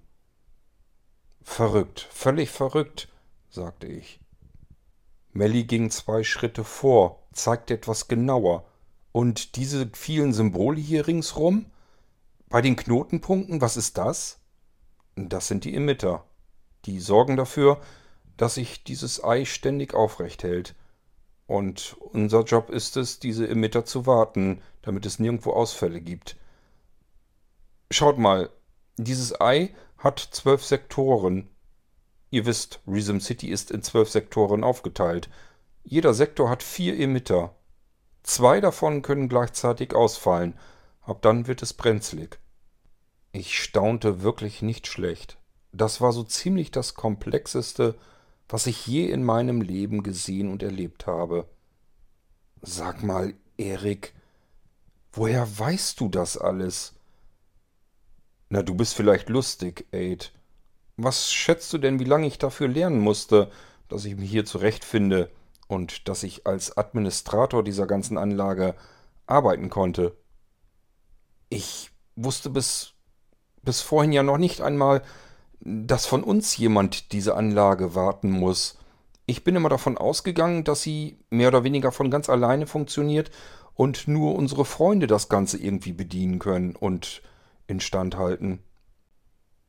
Verrückt, 1.42 2.09
völlig 2.11 2.51
verrückt, 2.51 3.09
sagte 3.51 3.88
ich. 3.88 4.21
Melly 5.33 5.64
ging 5.64 5.90
zwei 5.90 6.23
Schritte 6.23 6.62
vor, 6.62 7.23
zeigte 7.33 7.75
etwas 7.75 8.07
genauer. 8.07 8.64
Und 9.12 9.57
diese 9.57 9.90
vielen 9.92 10.33
Symbole 10.33 10.81
hier 10.81 11.07
ringsrum? 11.07 11.66
Bei 12.48 12.61
den 12.62 12.77
Knotenpunkten, 12.77 13.61
was 13.61 13.77
ist 13.77 13.98
das? 13.98 14.40
Das 15.16 15.48
sind 15.48 15.64
die 15.64 15.75
Emitter. 15.75 16.25
Die 16.87 16.98
sorgen 16.98 17.37
dafür, 17.37 17.81
dass 18.37 18.55
sich 18.55 18.85
dieses 18.85 19.22
Ei 19.22 19.44
ständig 19.44 19.94
aufrecht 19.94 20.42
hält. 20.42 20.75
Und 21.46 21.96
unser 22.01 22.44
Job 22.44 22.70
ist 22.70 22.96
es, 22.96 23.20
diese 23.20 23.46
Emitter 23.48 23.85
zu 23.85 24.07
warten, 24.07 24.62
damit 24.81 25.05
es 25.07 25.18
nirgendwo 25.18 25.53
Ausfälle 25.53 26.01
gibt. 26.01 26.37
Schaut 27.90 28.18
mal, 28.18 28.51
dieses 28.96 29.38
Ei 29.40 29.75
hat 29.98 30.18
zwölf 30.18 30.64
Sektoren. 30.64 31.48
Ihr 32.31 32.46
wisst, 32.46 32.81
Rhythm 32.87 33.18
City 33.18 33.51
ist 33.51 33.70
in 33.70 33.83
zwölf 33.83 34.09
Sektoren 34.09 34.64
aufgeteilt. 34.64 35.29
Jeder 35.85 36.14
Sektor 36.14 36.48
hat 36.48 36.62
vier 36.62 36.98
Emitter. 36.98 37.55
Zwei 38.22 38.61
davon 38.61 39.02
können 39.02 39.28
gleichzeitig 39.28 39.94
ausfallen, 39.94 40.58
ab 41.02 41.22
dann 41.22 41.46
wird 41.46 41.62
es 41.62 41.72
brenzlig. 41.72 42.38
Ich 43.32 43.58
staunte 43.58 44.22
wirklich 44.22 44.62
nicht 44.62 44.87
schlecht. 44.87 45.38
Das 45.72 46.00
war 46.00 46.12
so 46.12 46.22
ziemlich 46.22 46.70
das 46.70 46.94
Komplexeste, 46.94 47.96
was 48.48 48.66
ich 48.66 48.87
je 48.87 49.08
in 49.08 49.24
meinem 49.24 49.62
Leben 49.62 50.02
gesehen 50.02 50.50
und 50.50 50.62
erlebt 50.62 51.06
habe. 51.06 51.48
Sag 52.61 53.02
mal, 53.02 53.35
Erik, 53.56 54.12
woher 55.12 55.58
weißt 55.58 55.98
du 55.98 56.08
das 56.08 56.37
alles? 56.37 56.94
Na, 58.50 58.62
du 58.62 58.74
bist 58.74 58.94
vielleicht 58.94 59.30
lustig, 59.30 59.87
Aid. 59.92 60.32
Was 60.98 61.32
schätzt 61.32 61.72
du 61.72 61.78
denn, 61.78 61.98
wie 61.98 62.04
lange 62.04 62.26
ich 62.26 62.38
dafür 62.38 62.68
lernen 62.68 63.00
musste, 63.00 63.50
dass 63.88 64.04
ich 64.04 64.14
mich 64.14 64.30
hier 64.30 64.44
zurechtfinde 64.44 65.30
und 65.72 66.08
dass 66.08 66.22
ich 66.22 66.46
als 66.46 66.76
Administrator 66.76 67.64
dieser 67.64 67.87
ganzen 67.87 68.18
Anlage 68.18 68.74
arbeiten 69.26 69.70
konnte? 69.70 70.16
Ich 71.48 71.90
wusste 72.14 72.50
bis, 72.50 72.92
bis 73.62 73.80
vorhin 73.80 74.12
ja 74.12 74.22
noch 74.22 74.38
nicht 74.38 74.61
einmal, 74.61 75.02
dass 75.61 76.06
von 76.06 76.22
uns 76.22 76.56
jemand 76.56 77.12
diese 77.12 77.37
Anlage 77.37 77.94
warten 77.94 78.30
muss. 78.30 78.78
Ich 79.26 79.44
bin 79.44 79.56
immer 79.56 79.68
davon 79.68 79.96
ausgegangen, 79.96 80.64
dass 80.64 80.82
sie 80.82 81.18
mehr 81.30 81.48
oder 81.48 81.64
weniger 81.64 81.92
von 81.92 82.11
ganz 82.11 82.28
alleine 82.28 82.66
funktioniert 82.66 83.30
und 83.74 84.08
nur 84.08 84.35
unsere 84.35 84.64
Freunde 84.64 85.06
das 85.06 85.28
Ganze 85.28 85.56
irgendwie 85.58 85.92
bedienen 85.92 86.38
können 86.38 86.76
und 86.76 87.22
instand 87.66 88.16
halten. 88.16 88.62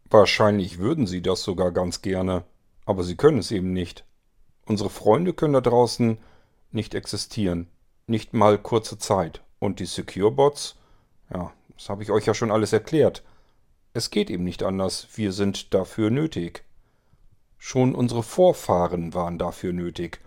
Wahrscheinlich 0.09 0.79
würden 0.79 1.07
sie 1.07 1.21
das 1.21 1.43
sogar 1.43 1.71
ganz 1.71 2.01
gerne, 2.01 2.43
aber 2.85 3.03
sie 3.03 3.15
können 3.15 3.37
es 3.37 3.51
eben 3.51 3.71
nicht. 3.71 4.05
Unsere 4.65 4.89
Freunde 4.89 5.33
können 5.33 5.53
da 5.53 5.61
draußen 5.61 6.17
nicht 6.71 6.95
existieren, 6.95 7.67
nicht 8.07 8.33
mal 8.33 8.57
kurze 8.57 8.97
Zeit. 8.97 9.41
Und 9.59 9.79
die 9.79 9.85
Secure-Bots, 9.85 10.75
ja, 11.33 11.51
das 11.75 11.89
habe 11.89 12.03
ich 12.03 12.11
euch 12.11 12.25
ja 12.25 12.33
schon 12.33 12.51
alles 12.51 12.73
erklärt. 12.73 13.23
Es 13.93 14.09
geht 14.09 14.29
eben 14.29 14.43
nicht 14.43 14.63
anders, 14.63 15.07
wir 15.15 15.31
sind 15.31 15.73
dafür 15.73 16.09
nötig. 16.09 16.63
Schon 17.57 17.95
unsere 17.95 18.23
Vorfahren 18.23 19.13
waren 19.13 19.37
dafür 19.37 19.71
nötig. 19.71 20.19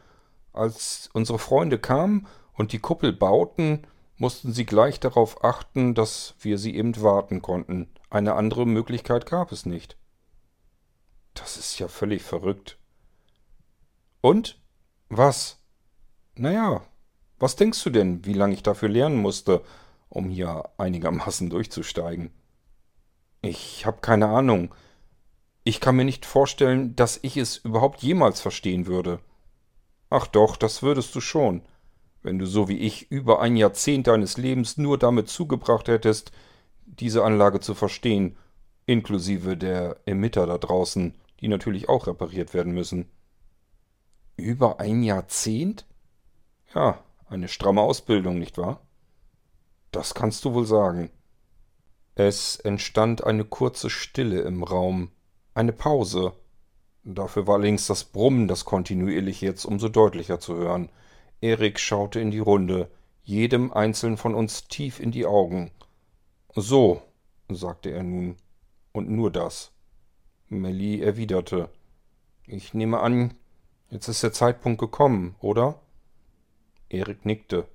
Als 0.53 1.11
unsere 1.13 1.39
Freunde 1.39 1.79
kamen 1.79 2.27
und 2.55 2.73
die 2.73 2.79
Kuppel 2.79 3.13
bauten, 3.13 3.87
mussten 4.17 4.53
sie 4.53 4.65
gleich 4.65 5.01
darauf 5.01 5.45
achten, 5.45 5.95
dass 5.95 6.35
wir 6.41 6.57
sie 6.59 6.75
eben 6.75 7.01
warten 7.03 7.43
konnten. 7.43 7.89
Eine 8.09 8.35
andere 8.35 8.67
Möglichkeit 8.67 9.27
gab 9.27 9.53
es 9.53 9.67
nicht. 9.67 9.97
Das 11.35 11.59
ist 11.59 11.79
ja 11.79 11.89
völlig 11.89 12.23
verrückt. 12.23 12.79
Und? 14.27 14.59
Was? 15.09 15.63
Naja, 16.35 16.83
was 17.39 17.55
denkst 17.55 17.83
du 17.85 17.91
denn, 17.91 18.25
wie 18.25 18.33
lange 18.33 18.55
ich 18.55 18.63
dafür 18.63 18.89
lernen 18.89 19.17
musste, 19.17 19.63
um 20.09 20.29
hier 20.29 20.65
einigermaßen 20.79 21.49
durchzusteigen? 21.55 22.31
Ich 23.43 23.87
habe 23.87 23.99
keine 24.01 24.27
Ahnung. 24.27 24.75
Ich 25.63 25.81
kann 25.81 25.97
mir 25.97 26.05
nicht 26.05 26.27
vorstellen, 26.27 26.97
dass 26.97 27.21
ich 27.23 27.37
es 27.37 27.59
überhaupt 27.59 28.03
jemals 28.03 28.41
verstehen 28.41 28.87
würde. 28.87 29.21
Ach 30.11 30.27
doch, 30.27 30.57
das 30.57 30.83
würdest 30.83 31.15
du 31.15 31.21
schon 31.21 31.63
wenn 32.27 32.41
du 32.41 32.47
so 32.47 32.69
wie 32.69 32.79
ich 32.79 33.11
über 33.11 33.41
ein 33.41 33.57
Jahrzehnt 33.57 34.09
deines 34.09 34.37
Lebens 34.37 34.77
nur 34.77 34.99
damit 34.99 35.29
zugebracht 35.29 35.87
hättest, 35.87 36.33
diese 36.85 37.23
Anlage 37.23 37.61
zu 37.61 37.75
verstehen, 37.75 38.37
inklusive 38.85 39.57
der 39.57 39.99
Emitter 40.07 40.45
da 40.47 40.59
draußen, 40.59 41.15
die 41.41 41.47
natürlich 41.47 41.89
auch 41.89 42.09
repariert 42.09 42.53
werden 42.53 42.75
müssen. 42.75 43.07
Über 44.37 44.81
ein 44.81 45.03
Jahrzehnt? 45.03 45.87
Ja, 46.75 47.03
eine 47.29 47.49
stramme 47.49 47.81
Ausbildung, 47.81 48.39
nicht 48.39 48.59
wahr? 48.59 48.81
Das 49.93 50.15
kannst 50.15 50.45
du 50.45 50.53
wohl 50.53 50.67
sagen. 50.67 51.11
Es 52.15 52.57
entstand 52.57 53.25
eine 53.25 53.45
kurze 53.45 53.89
Stille 53.89 54.43
im 54.43 54.63
Raum, 54.63 55.11
eine 55.55 55.73
Pause. 55.73 56.35
Dafür 57.03 57.47
war 57.47 57.55
allerdings 57.55 57.87
das 57.87 58.05
Brummen, 58.05 58.47
das 58.47 58.65
kontinuierlich 58.65 59.41
jetzt 59.41 59.65
umso 59.65 59.89
deutlicher 59.89 60.39
zu 60.39 60.55
hören. 60.55 60.91
Erik 61.41 61.79
schaute 61.79 62.21
in 62.21 62.31
die 62.31 62.39
Runde, 62.39 62.91
jedem 63.23 63.73
einzelnen 63.73 64.17
von 64.17 64.35
uns 64.35 64.69
tief 64.69 65.01
in 65.01 65.13
die 65.13 65.27
Augen. 65.27 65.71
So, 66.55 67.03
sagte 67.49 67.91
er 67.91 68.03
nun, 68.03 68.37
und 68.93 69.11
nur 69.11 69.31
das. 69.31 69.73
Melly 70.49 71.01
erwiderte, 71.01 71.71
ich 72.47 72.75
nehme 72.75 73.01
an, 73.01 73.35
jetzt 73.91 74.09
ist 74.09 74.23
der 74.23 74.33
Zeitpunkt 74.33 74.81
gekommen, 74.81 75.37
oder? 75.41 75.81
Erik 76.89 77.25
nickte. 77.25 77.67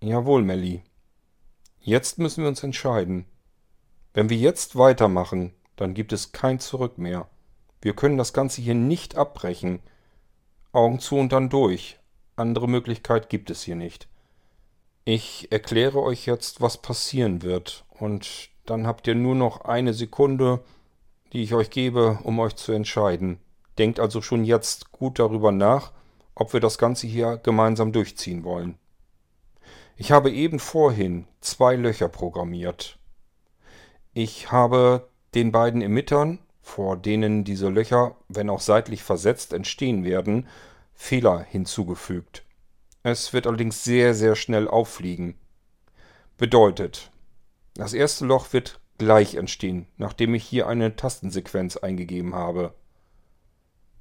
Jawohl, 0.00 0.42
Melly. 0.42 0.82
Jetzt 1.80 2.18
müssen 2.18 2.42
wir 2.42 2.48
uns 2.48 2.62
entscheiden. 2.62 3.26
Wenn 4.12 4.30
wir 4.30 4.36
jetzt 4.36 4.76
weitermachen, 4.76 5.52
dann 5.76 5.94
gibt 5.94 6.12
es 6.12 6.32
kein 6.32 6.60
Zurück 6.60 6.98
mehr. 6.98 7.28
Wir 7.80 7.94
können 7.94 8.16
das 8.16 8.32
Ganze 8.32 8.62
hier 8.62 8.74
nicht 8.74 9.16
abbrechen. 9.16 9.80
Augen 10.72 11.00
zu 11.00 11.16
und 11.16 11.32
dann 11.32 11.50
durch. 11.50 11.98
Andere 12.36 12.68
Möglichkeit 12.68 13.28
gibt 13.28 13.50
es 13.50 13.62
hier 13.62 13.76
nicht. 13.76 14.08
Ich 15.04 15.52
erkläre 15.52 16.00
euch 16.00 16.24
jetzt, 16.24 16.62
was 16.62 16.80
passieren 16.80 17.42
wird, 17.42 17.84
und 17.90 18.48
dann 18.64 18.86
habt 18.86 19.06
ihr 19.06 19.14
nur 19.14 19.34
noch 19.34 19.60
eine 19.66 19.92
Sekunde, 19.92 20.64
die 21.32 21.42
ich 21.42 21.52
euch 21.52 21.68
gebe, 21.68 22.18
um 22.22 22.38
euch 22.38 22.56
zu 22.56 22.72
entscheiden. 22.72 23.38
Denkt 23.78 24.00
also 24.00 24.22
schon 24.22 24.44
jetzt 24.44 24.92
gut 24.92 25.18
darüber 25.18 25.52
nach, 25.52 25.92
ob 26.34 26.52
wir 26.52 26.60
das 26.60 26.78
Ganze 26.78 27.06
hier 27.06 27.38
gemeinsam 27.38 27.92
durchziehen 27.92 28.44
wollen. 28.44 28.78
Ich 29.96 30.10
habe 30.10 30.30
eben 30.30 30.58
vorhin 30.58 31.26
zwei 31.40 31.76
Löcher 31.76 32.08
programmiert. 32.08 32.98
Ich 34.12 34.50
habe 34.50 35.08
den 35.34 35.52
beiden 35.52 35.82
Emittern, 35.82 36.38
vor 36.62 36.96
denen 36.96 37.44
diese 37.44 37.68
Löcher, 37.68 38.16
wenn 38.28 38.50
auch 38.50 38.60
seitlich 38.60 39.02
versetzt, 39.02 39.52
entstehen 39.52 40.04
werden, 40.04 40.48
Fehler 40.94 41.40
hinzugefügt. 41.40 42.44
Es 43.02 43.32
wird 43.32 43.46
allerdings 43.46 43.84
sehr, 43.84 44.14
sehr 44.14 44.34
schnell 44.34 44.66
auffliegen. 44.66 45.34
Bedeutet, 46.38 47.10
das 47.74 47.92
erste 47.92 48.24
Loch 48.24 48.52
wird 48.52 48.80
gleich 48.98 49.34
entstehen, 49.34 49.86
nachdem 49.96 50.34
ich 50.34 50.44
hier 50.44 50.66
eine 50.66 50.96
Tastensequenz 50.96 51.76
eingegeben 51.76 52.34
habe. 52.34 52.72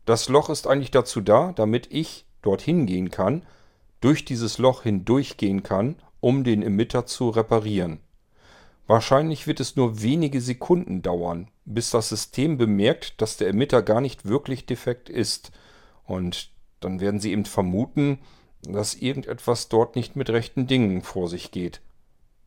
Das 0.05 0.29
Loch 0.29 0.49
ist 0.49 0.67
eigentlich 0.67 0.91
dazu 0.91 1.21
da, 1.21 1.53
damit 1.53 1.87
ich 1.91 2.25
dorthin 2.41 2.85
gehen 2.85 3.09
kann, 3.09 3.43
durch 4.01 4.25
dieses 4.25 4.57
Loch 4.57 4.83
hindurchgehen 4.83 5.63
kann, 5.63 5.95
um 6.19 6.43
den 6.43 6.61
Emitter 6.61 7.05
zu 7.05 7.29
reparieren. 7.29 7.99
Wahrscheinlich 8.85 9.47
wird 9.47 9.61
es 9.61 9.77
nur 9.77 10.01
wenige 10.01 10.41
Sekunden 10.41 11.01
dauern, 11.01 11.47
bis 11.63 11.89
das 11.89 12.09
System 12.09 12.57
bemerkt, 12.57 13.21
dass 13.21 13.37
der 13.37 13.47
Emitter 13.47 13.81
gar 13.81 14.01
nicht 14.01 14.25
wirklich 14.25 14.65
defekt 14.65 15.09
ist 15.09 15.51
und 16.03 16.51
dann 16.81 16.99
werden 16.99 17.21
sie 17.21 17.31
eben 17.31 17.45
vermuten, 17.45 18.19
dass 18.61 18.95
irgendetwas 18.95 19.69
dort 19.69 19.95
nicht 19.95 20.17
mit 20.17 20.29
rechten 20.29 20.67
Dingen 20.67 21.01
vor 21.01 21.29
sich 21.29 21.51
geht. 21.51 21.81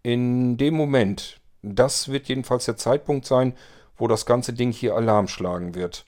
In 0.02 0.58
dem 0.58 0.74
Moment, 0.74 1.40
das 1.62 2.08
wird 2.08 2.28
jedenfalls 2.28 2.66
der 2.66 2.76
Zeitpunkt 2.76 3.24
sein, 3.24 3.54
wo 3.96 4.06
das 4.08 4.26
ganze 4.26 4.52
Ding 4.52 4.72
hier 4.72 4.94
Alarm 4.94 5.26
schlagen 5.26 5.74
wird. 5.74 6.04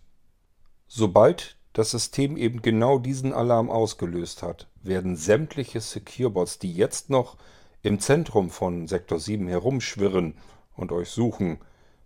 Sobald 0.88 1.56
das 1.74 1.90
System 1.90 2.36
eben 2.36 2.62
genau 2.62 2.98
diesen 2.98 3.32
Alarm 3.32 3.70
ausgelöst 3.70 4.42
hat, 4.42 4.66
werden 4.82 5.16
sämtliche 5.16 5.80
Securebots, 5.80 6.58
die 6.58 6.72
jetzt 6.72 7.10
noch 7.10 7.36
im 7.82 8.00
Zentrum 8.00 8.50
von 8.50 8.88
Sektor 8.88 9.20
7 9.20 9.46
herumschwirren 9.46 10.34
und 10.74 10.90
euch 10.90 11.10
suchen, 11.10 11.58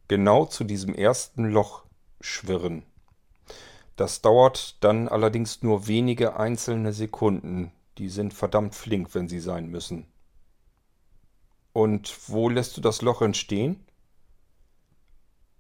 genau 0.09 0.45
zu 0.47 0.65
diesem 0.65 0.95
ersten 0.95 1.45
Loch 1.45 1.85
schwirren. 2.21 2.85
Das 3.97 4.21
dauert 4.21 4.83
dann 4.83 5.09
allerdings 5.09 5.63
nur 5.63 5.87
wenige 5.87 6.37
einzelne 6.37 6.93
Sekunden. 6.93 7.73
Die 7.99 8.09
sind 8.09 8.35
verdammt 8.35 8.75
flink, 8.75 9.15
wenn 9.15 9.29
sie 9.29 9.41
sein 9.41 9.69
müssen. 9.69 10.07
Und 11.73 12.29
wo 12.29 12.49
lässt 12.49 12.77
du 12.77 12.81
das 12.81 13.01
Loch 13.01 13.23
entstehen? 13.23 13.85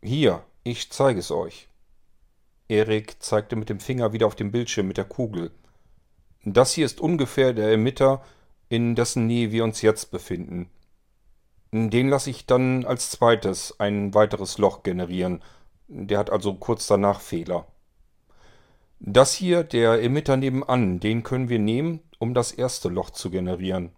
Hier, 0.02 0.42
ich 0.64 0.90
zeige 0.90 1.20
es 1.20 1.30
euch. 1.30 1.68
Erik 2.68 3.22
zeigte 3.22 3.56
mit 3.56 3.68
dem 3.68 3.80
Finger 3.80 4.12
wieder 4.12 4.26
auf 4.26 4.36
dem 4.36 4.50
Bildschirm 4.50 4.88
mit 4.88 4.96
der 4.96 5.04
Kugel. 5.04 5.50
Das 6.44 6.72
hier 6.72 6.86
ist 6.86 7.00
ungefähr 7.00 7.52
der 7.52 7.72
Emitter, 7.72 8.22
in 8.68 8.94
dessen 8.94 9.26
Nähe 9.26 9.52
wir 9.52 9.64
uns 9.64 9.82
jetzt 9.82 10.10
befinden. 10.10 10.70
Den 11.72 12.08
lasse 12.08 12.30
ich 12.30 12.46
dann 12.46 12.84
als 12.84 13.10
zweites 13.10 13.78
ein 13.80 14.14
weiteres 14.14 14.58
Loch 14.58 14.82
generieren. 14.82 15.42
Der 15.88 16.18
hat 16.18 16.30
also 16.30 16.54
kurz 16.54 16.86
danach 16.86 17.20
Fehler. 17.20 17.66
Das 18.98 19.32
hier, 19.32 19.64
der 19.64 20.02
Emitter 20.02 20.36
nebenan, 20.36 21.00
den 21.00 21.22
können 21.22 21.48
wir 21.48 21.58
nehmen, 21.58 22.00
um 22.18 22.34
das 22.34 22.52
erste 22.52 22.88
Loch 22.88 23.10
zu 23.10 23.30
generieren. 23.30 23.90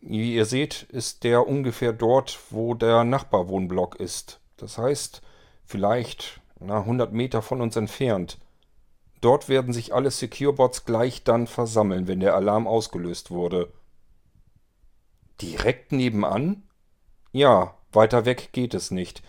Wie 0.00 0.34
ihr 0.34 0.44
seht, 0.44 0.84
ist 0.90 1.24
der 1.24 1.46
ungefähr 1.46 1.92
dort, 1.92 2.38
wo 2.50 2.74
der 2.74 3.04
Nachbarwohnblock 3.04 3.96
ist. 3.96 4.40
Das 4.56 4.78
heißt, 4.78 5.22
vielleicht 5.64 6.40
na, 6.60 6.80
100 6.80 7.12
Meter 7.12 7.42
von 7.42 7.60
uns 7.60 7.76
entfernt. 7.76 8.38
Dort 9.20 9.48
werden 9.48 9.72
sich 9.72 9.94
alle 9.94 10.10
Securebots 10.10 10.84
gleich 10.84 11.24
dann 11.24 11.46
versammeln, 11.46 12.06
wenn 12.06 12.20
der 12.20 12.34
Alarm 12.34 12.66
ausgelöst 12.66 13.30
wurde. 13.30 13.72
Direkt 15.40 15.92
nebenan? 15.92 16.62
Ja, 17.32 17.74
weiter 17.92 18.24
weg 18.24 18.50
geht 18.52 18.74
es 18.74 18.90
nicht. 18.90 19.22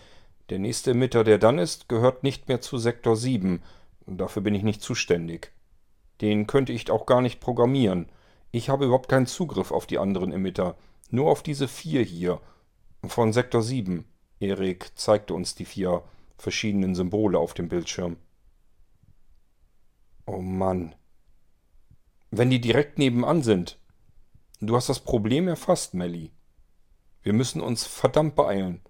Der 0.48 0.58
nächste 0.58 0.92
Emitter, 0.92 1.24
der 1.24 1.38
dann 1.38 1.58
ist, 1.58 1.88
gehört 1.88 2.22
nicht 2.22 2.48
mehr 2.48 2.60
zu 2.60 2.78
Sektor 2.78 3.16
7. 3.16 3.62
Dafür 4.06 4.42
bin 4.42 4.54
ich 4.54 4.62
nicht 4.62 4.82
zuständig. 4.82 5.52
Den 6.20 6.46
könnte 6.46 6.72
ich 6.72 6.90
auch 6.90 7.06
gar 7.06 7.22
nicht 7.22 7.40
programmieren. 7.40 8.10
Ich 8.50 8.68
habe 8.68 8.86
überhaupt 8.86 9.08
keinen 9.08 9.26
Zugriff 9.26 9.70
auf 9.70 9.86
die 9.86 9.98
anderen 9.98 10.32
Emitter. 10.32 10.76
Nur 11.10 11.30
auf 11.30 11.42
diese 11.42 11.68
vier 11.68 12.02
hier. 12.02 12.40
Von 13.06 13.32
Sektor 13.32 13.62
7. 13.62 14.04
Erik 14.40 14.90
zeigte 14.96 15.34
uns 15.34 15.54
die 15.54 15.64
vier 15.64 16.02
verschiedenen 16.40 16.94
Symbole 16.94 17.38
auf 17.38 17.54
dem 17.54 17.68
Bildschirm. 17.68 18.16
Oh 20.26 20.40
Mann. 20.40 20.94
Wenn 22.30 22.50
die 22.50 22.60
direkt 22.60 22.98
nebenan 22.98 23.42
sind. 23.42 23.78
Du 24.60 24.76
hast 24.76 24.88
das 24.88 25.00
Problem 25.00 25.48
erfasst, 25.48 25.94
Melly. 25.94 26.32
Wir 27.22 27.32
müssen 27.32 27.60
uns 27.60 27.86
verdammt 27.86 28.36
beeilen. 28.36 28.80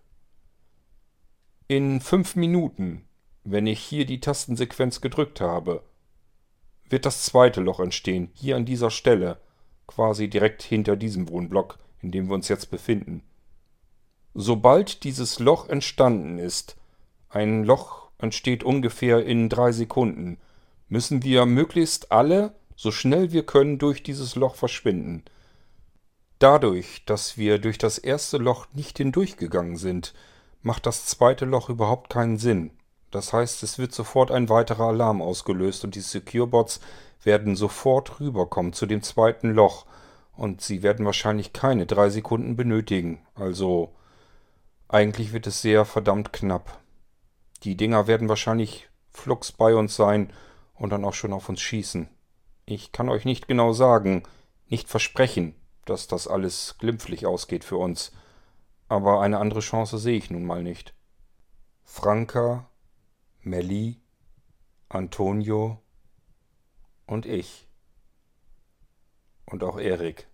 In 1.68 2.00
fünf 2.00 2.36
Minuten, 2.36 3.08
wenn 3.44 3.66
ich 3.66 3.80
hier 3.80 4.04
die 4.04 4.20
Tastensequenz 4.20 5.00
gedrückt 5.00 5.40
habe, 5.40 5.84
wird 6.88 7.06
das 7.06 7.24
zweite 7.24 7.60
Loch 7.60 7.80
entstehen, 7.80 8.30
hier 8.34 8.56
an 8.56 8.64
dieser 8.64 8.90
Stelle, 8.90 9.40
quasi 9.86 10.28
direkt 10.28 10.62
hinter 10.62 10.96
diesem 10.96 11.28
Wohnblock, 11.28 11.78
in 12.00 12.10
dem 12.10 12.28
wir 12.28 12.34
uns 12.34 12.48
jetzt 12.48 12.70
befinden. 12.70 13.22
Sobald 14.34 15.04
dieses 15.04 15.38
Loch 15.38 15.68
entstanden 15.68 16.38
ist, 16.38 16.76
ein 17.30 17.64
Loch 17.64 18.10
entsteht 18.18 18.64
ungefähr 18.64 19.24
in 19.24 19.48
drei 19.48 19.72
Sekunden, 19.72 20.38
müssen 20.88 21.22
wir 21.22 21.46
möglichst 21.46 22.12
alle, 22.12 22.54
so 22.76 22.90
schnell 22.90 23.32
wir 23.32 23.46
können, 23.46 23.78
durch 23.78 24.02
dieses 24.02 24.34
Loch 24.36 24.56
verschwinden. 24.56 25.24
Dadurch, 26.38 27.04
dass 27.04 27.36
wir 27.36 27.58
durch 27.58 27.78
das 27.78 27.98
erste 27.98 28.38
Loch 28.38 28.66
nicht 28.72 28.98
hindurchgegangen 28.98 29.76
sind, 29.76 30.14
macht 30.62 30.86
das 30.86 31.06
zweite 31.06 31.44
Loch 31.44 31.68
überhaupt 31.68 32.10
keinen 32.10 32.38
Sinn. 32.38 32.72
Das 33.10 33.32
heißt, 33.32 33.62
es 33.62 33.78
wird 33.78 33.92
sofort 33.92 34.30
ein 34.30 34.48
weiterer 34.48 34.88
Alarm 34.88 35.22
ausgelöst 35.22 35.84
und 35.84 35.94
die 35.94 36.00
Securebots 36.00 36.80
werden 37.22 37.56
sofort 37.56 38.20
rüberkommen 38.20 38.72
zu 38.72 38.86
dem 38.86 39.02
zweiten 39.02 39.50
Loch 39.52 39.86
und 40.36 40.60
sie 40.62 40.82
werden 40.82 41.04
wahrscheinlich 41.04 41.52
keine 41.52 41.86
drei 41.86 42.08
Sekunden 42.08 42.56
benötigen. 42.56 43.20
Also 43.34 43.92
eigentlich 44.88 45.32
wird 45.32 45.46
es 45.46 45.60
sehr 45.60 45.84
verdammt 45.84 46.32
knapp. 46.32 46.80
Die 47.62 47.76
Dinger 47.76 48.06
werden 48.06 48.28
wahrscheinlich 48.28 48.88
flugs 49.10 49.52
bei 49.52 49.74
uns 49.74 49.96
sein 49.96 50.32
und 50.74 50.90
dann 50.90 51.04
auch 51.04 51.14
schon 51.14 51.32
auf 51.32 51.48
uns 51.48 51.60
schießen. 51.60 52.08
Ich 52.64 52.92
kann 52.92 53.08
euch 53.08 53.24
nicht 53.24 53.48
genau 53.48 53.72
sagen, 53.72 54.22
nicht 54.68 54.88
versprechen, 54.88 55.54
dass 55.84 56.06
das 56.06 56.28
alles 56.28 56.76
glimpflich 56.78 57.26
ausgeht 57.26 57.64
für 57.64 57.76
uns. 57.76 58.12
Aber 58.88 59.20
eine 59.20 59.38
andere 59.38 59.60
Chance 59.60 59.98
sehe 59.98 60.16
ich 60.16 60.30
nun 60.30 60.44
mal 60.44 60.62
nicht. 60.62 60.94
Franka, 61.84 62.68
Melli, 63.40 64.00
Antonio 64.88 65.82
und 67.06 67.26
ich. 67.26 67.68
Und 69.44 69.64
auch 69.64 69.78
Erik. 69.78 70.28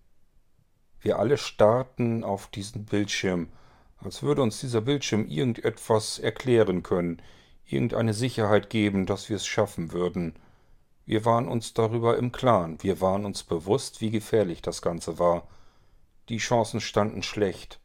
Wir 0.99 1.19
alle 1.19 1.37
starten 1.37 2.23
auf 2.23 2.47
diesen 2.47 2.85
Bildschirm, 2.85 3.51
als 3.99 4.23
würde 4.23 4.41
uns 4.41 4.59
dieser 4.59 4.81
Bildschirm 4.81 5.27
irgendetwas 5.27 6.19
erklären 6.19 6.83
können, 6.83 7.21
irgendeine 7.65 8.13
Sicherheit 8.13 8.69
geben, 8.69 9.05
dass 9.05 9.29
wir 9.29 9.35
es 9.35 9.45
schaffen 9.45 9.91
würden. 9.91 10.35
Wir 11.05 11.25
waren 11.25 11.47
uns 11.47 11.73
darüber 11.73 12.17
im 12.17 12.31
Klaren, 12.31 12.81
wir 12.83 13.01
waren 13.01 13.25
uns 13.25 13.43
bewusst, 13.43 14.01
wie 14.01 14.11
gefährlich 14.11 14.61
das 14.61 14.81
Ganze 14.81 15.19
war. 15.19 15.47
Die 16.29 16.37
Chancen 16.37 16.81
standen 16.81 17.23
schlecht. 17.23 17.79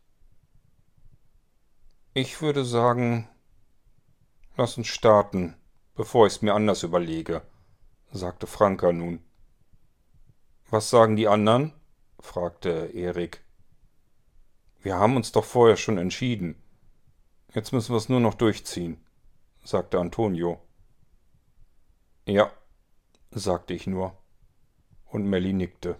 Ich 2.14 2.42
würde 2.42 2.64
sagen, 2.64 3.28
lass 4.56 4.76
uns 4.76 4.88
starten, 4.88 5.54
bevor 5.94 6.26
ich 6.26 6.34
es 6.34 6.42
mir 6.42 6.54
anders 6.54 6.82
überlege, 6.82 7.42
sagte 8.10 8.46
Franka 8.46 8.92
nun. 8.92 9.20
Was 10.68 10.90
sagen 10.90 11.16
die 11.16 11.28
anderen? 11.28 11.72
fragte 12.18 12.90
Erik. 12.94 13.41
Wir 14.83 14.97
haben 14.97 15.16
uns 15.16 15.30
doch 15.30 15.45
vorher 15.45 15.76
schon 15.76 15.97
entschieden. 15.97 16.57
Jetzt 17.55 17.72
müssen 17.72 17.93
wir 17.93 17.99
es 17.99 18.09
nur 18.09 18.20
noch 18.20 18.35
durchziehen, 18.35 18.99
sagte 19.64 20.01
Antonio. 20.01 20.61
Ja, 22.26 22.51
sagte 23.30 23.74
ich 23.74 23.87
nur. 23.87 24.16
Und 25.07 25.26
Melly 25.26 25.53
nickte. 25.53 25.97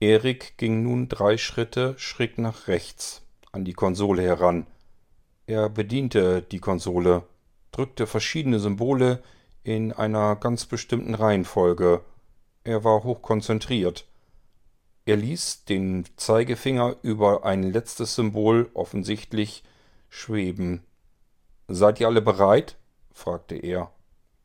Erik 0.00 0.58
ging 0.58 0.82
nun 0.82 1.08
drei 1.08 1.36
Schritte 1.36 1.94
schräg 1.98 2.38
nach 2.38 2.66
rechts 2.68 3.22
an 3.52 3.64
die 3.64 3.72
Konsole 3.72 4.22
heran. 4.22 4.66
Er 5.46 5.68
bediente 5.68 6.42
die 6.42 6.58
Konsole, 6.58 7.22
drückte 7.70 8.06
verschiedene 8.06 8.58
Symbole 8.58 9.22
in 9.62 9.92
einer 9.92 10.36
ganz 10.36 10.66
bestimmten 10.66 11.14
Reihenfolge. 11.14 12.02
Er 12.64 12.82
war 12.82 13.04
hochkonzentriert. 13.04 14.06
Er 15.06 15.16
ließ 15.16 15.64
den 15.66 16.04
Zeigefinger 16.16 16.96
über 17.02 17.44
ein 17.44 17.62
letztes 17.62 18.16
Symbol 18.16 18.68
offensichtlich 18.74 19.62
schweben. 20.08 20.84
Seid 21.68 22.00
ihr 22.00 22.08
alle 22.08 22.20
bereit? 22.20 22.76
fragte 23.12 23.54
er. 23.54 23.92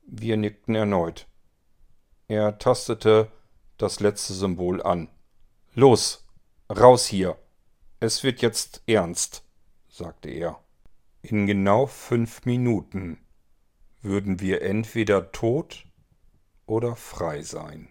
Wir 0.06 0.38
nickten 0.38 0.76
erneut. 0.76 1.28
Er 2.28 2.60
tastete 2.60 3.32
das 3.78 4.00
letzte 4.02 4.34
Symbol 4.34 4.84
an. 4.84 5.10
Los, 5.74 6.28
raus 6.70 7.08
hier. 7.08 7.38
Es 8.00 8.24
wird 8.24 8.44
jetzt 8.44 8.84
ernst, 8.86 9.44
sagte 9.90 10.30
er. 10.30 10.64
In 11.24 11.48
genau 11.48 11.88
fünf 11.88 12.46
Minuten 12.46 13.18
würden 14.02 14.40
wir 14.40 14.62
entweder 14.62 15.32
tot 15.32 15.88
oder 16.68 16.96
frei 16.96 17.42
sein. 17.42 17.91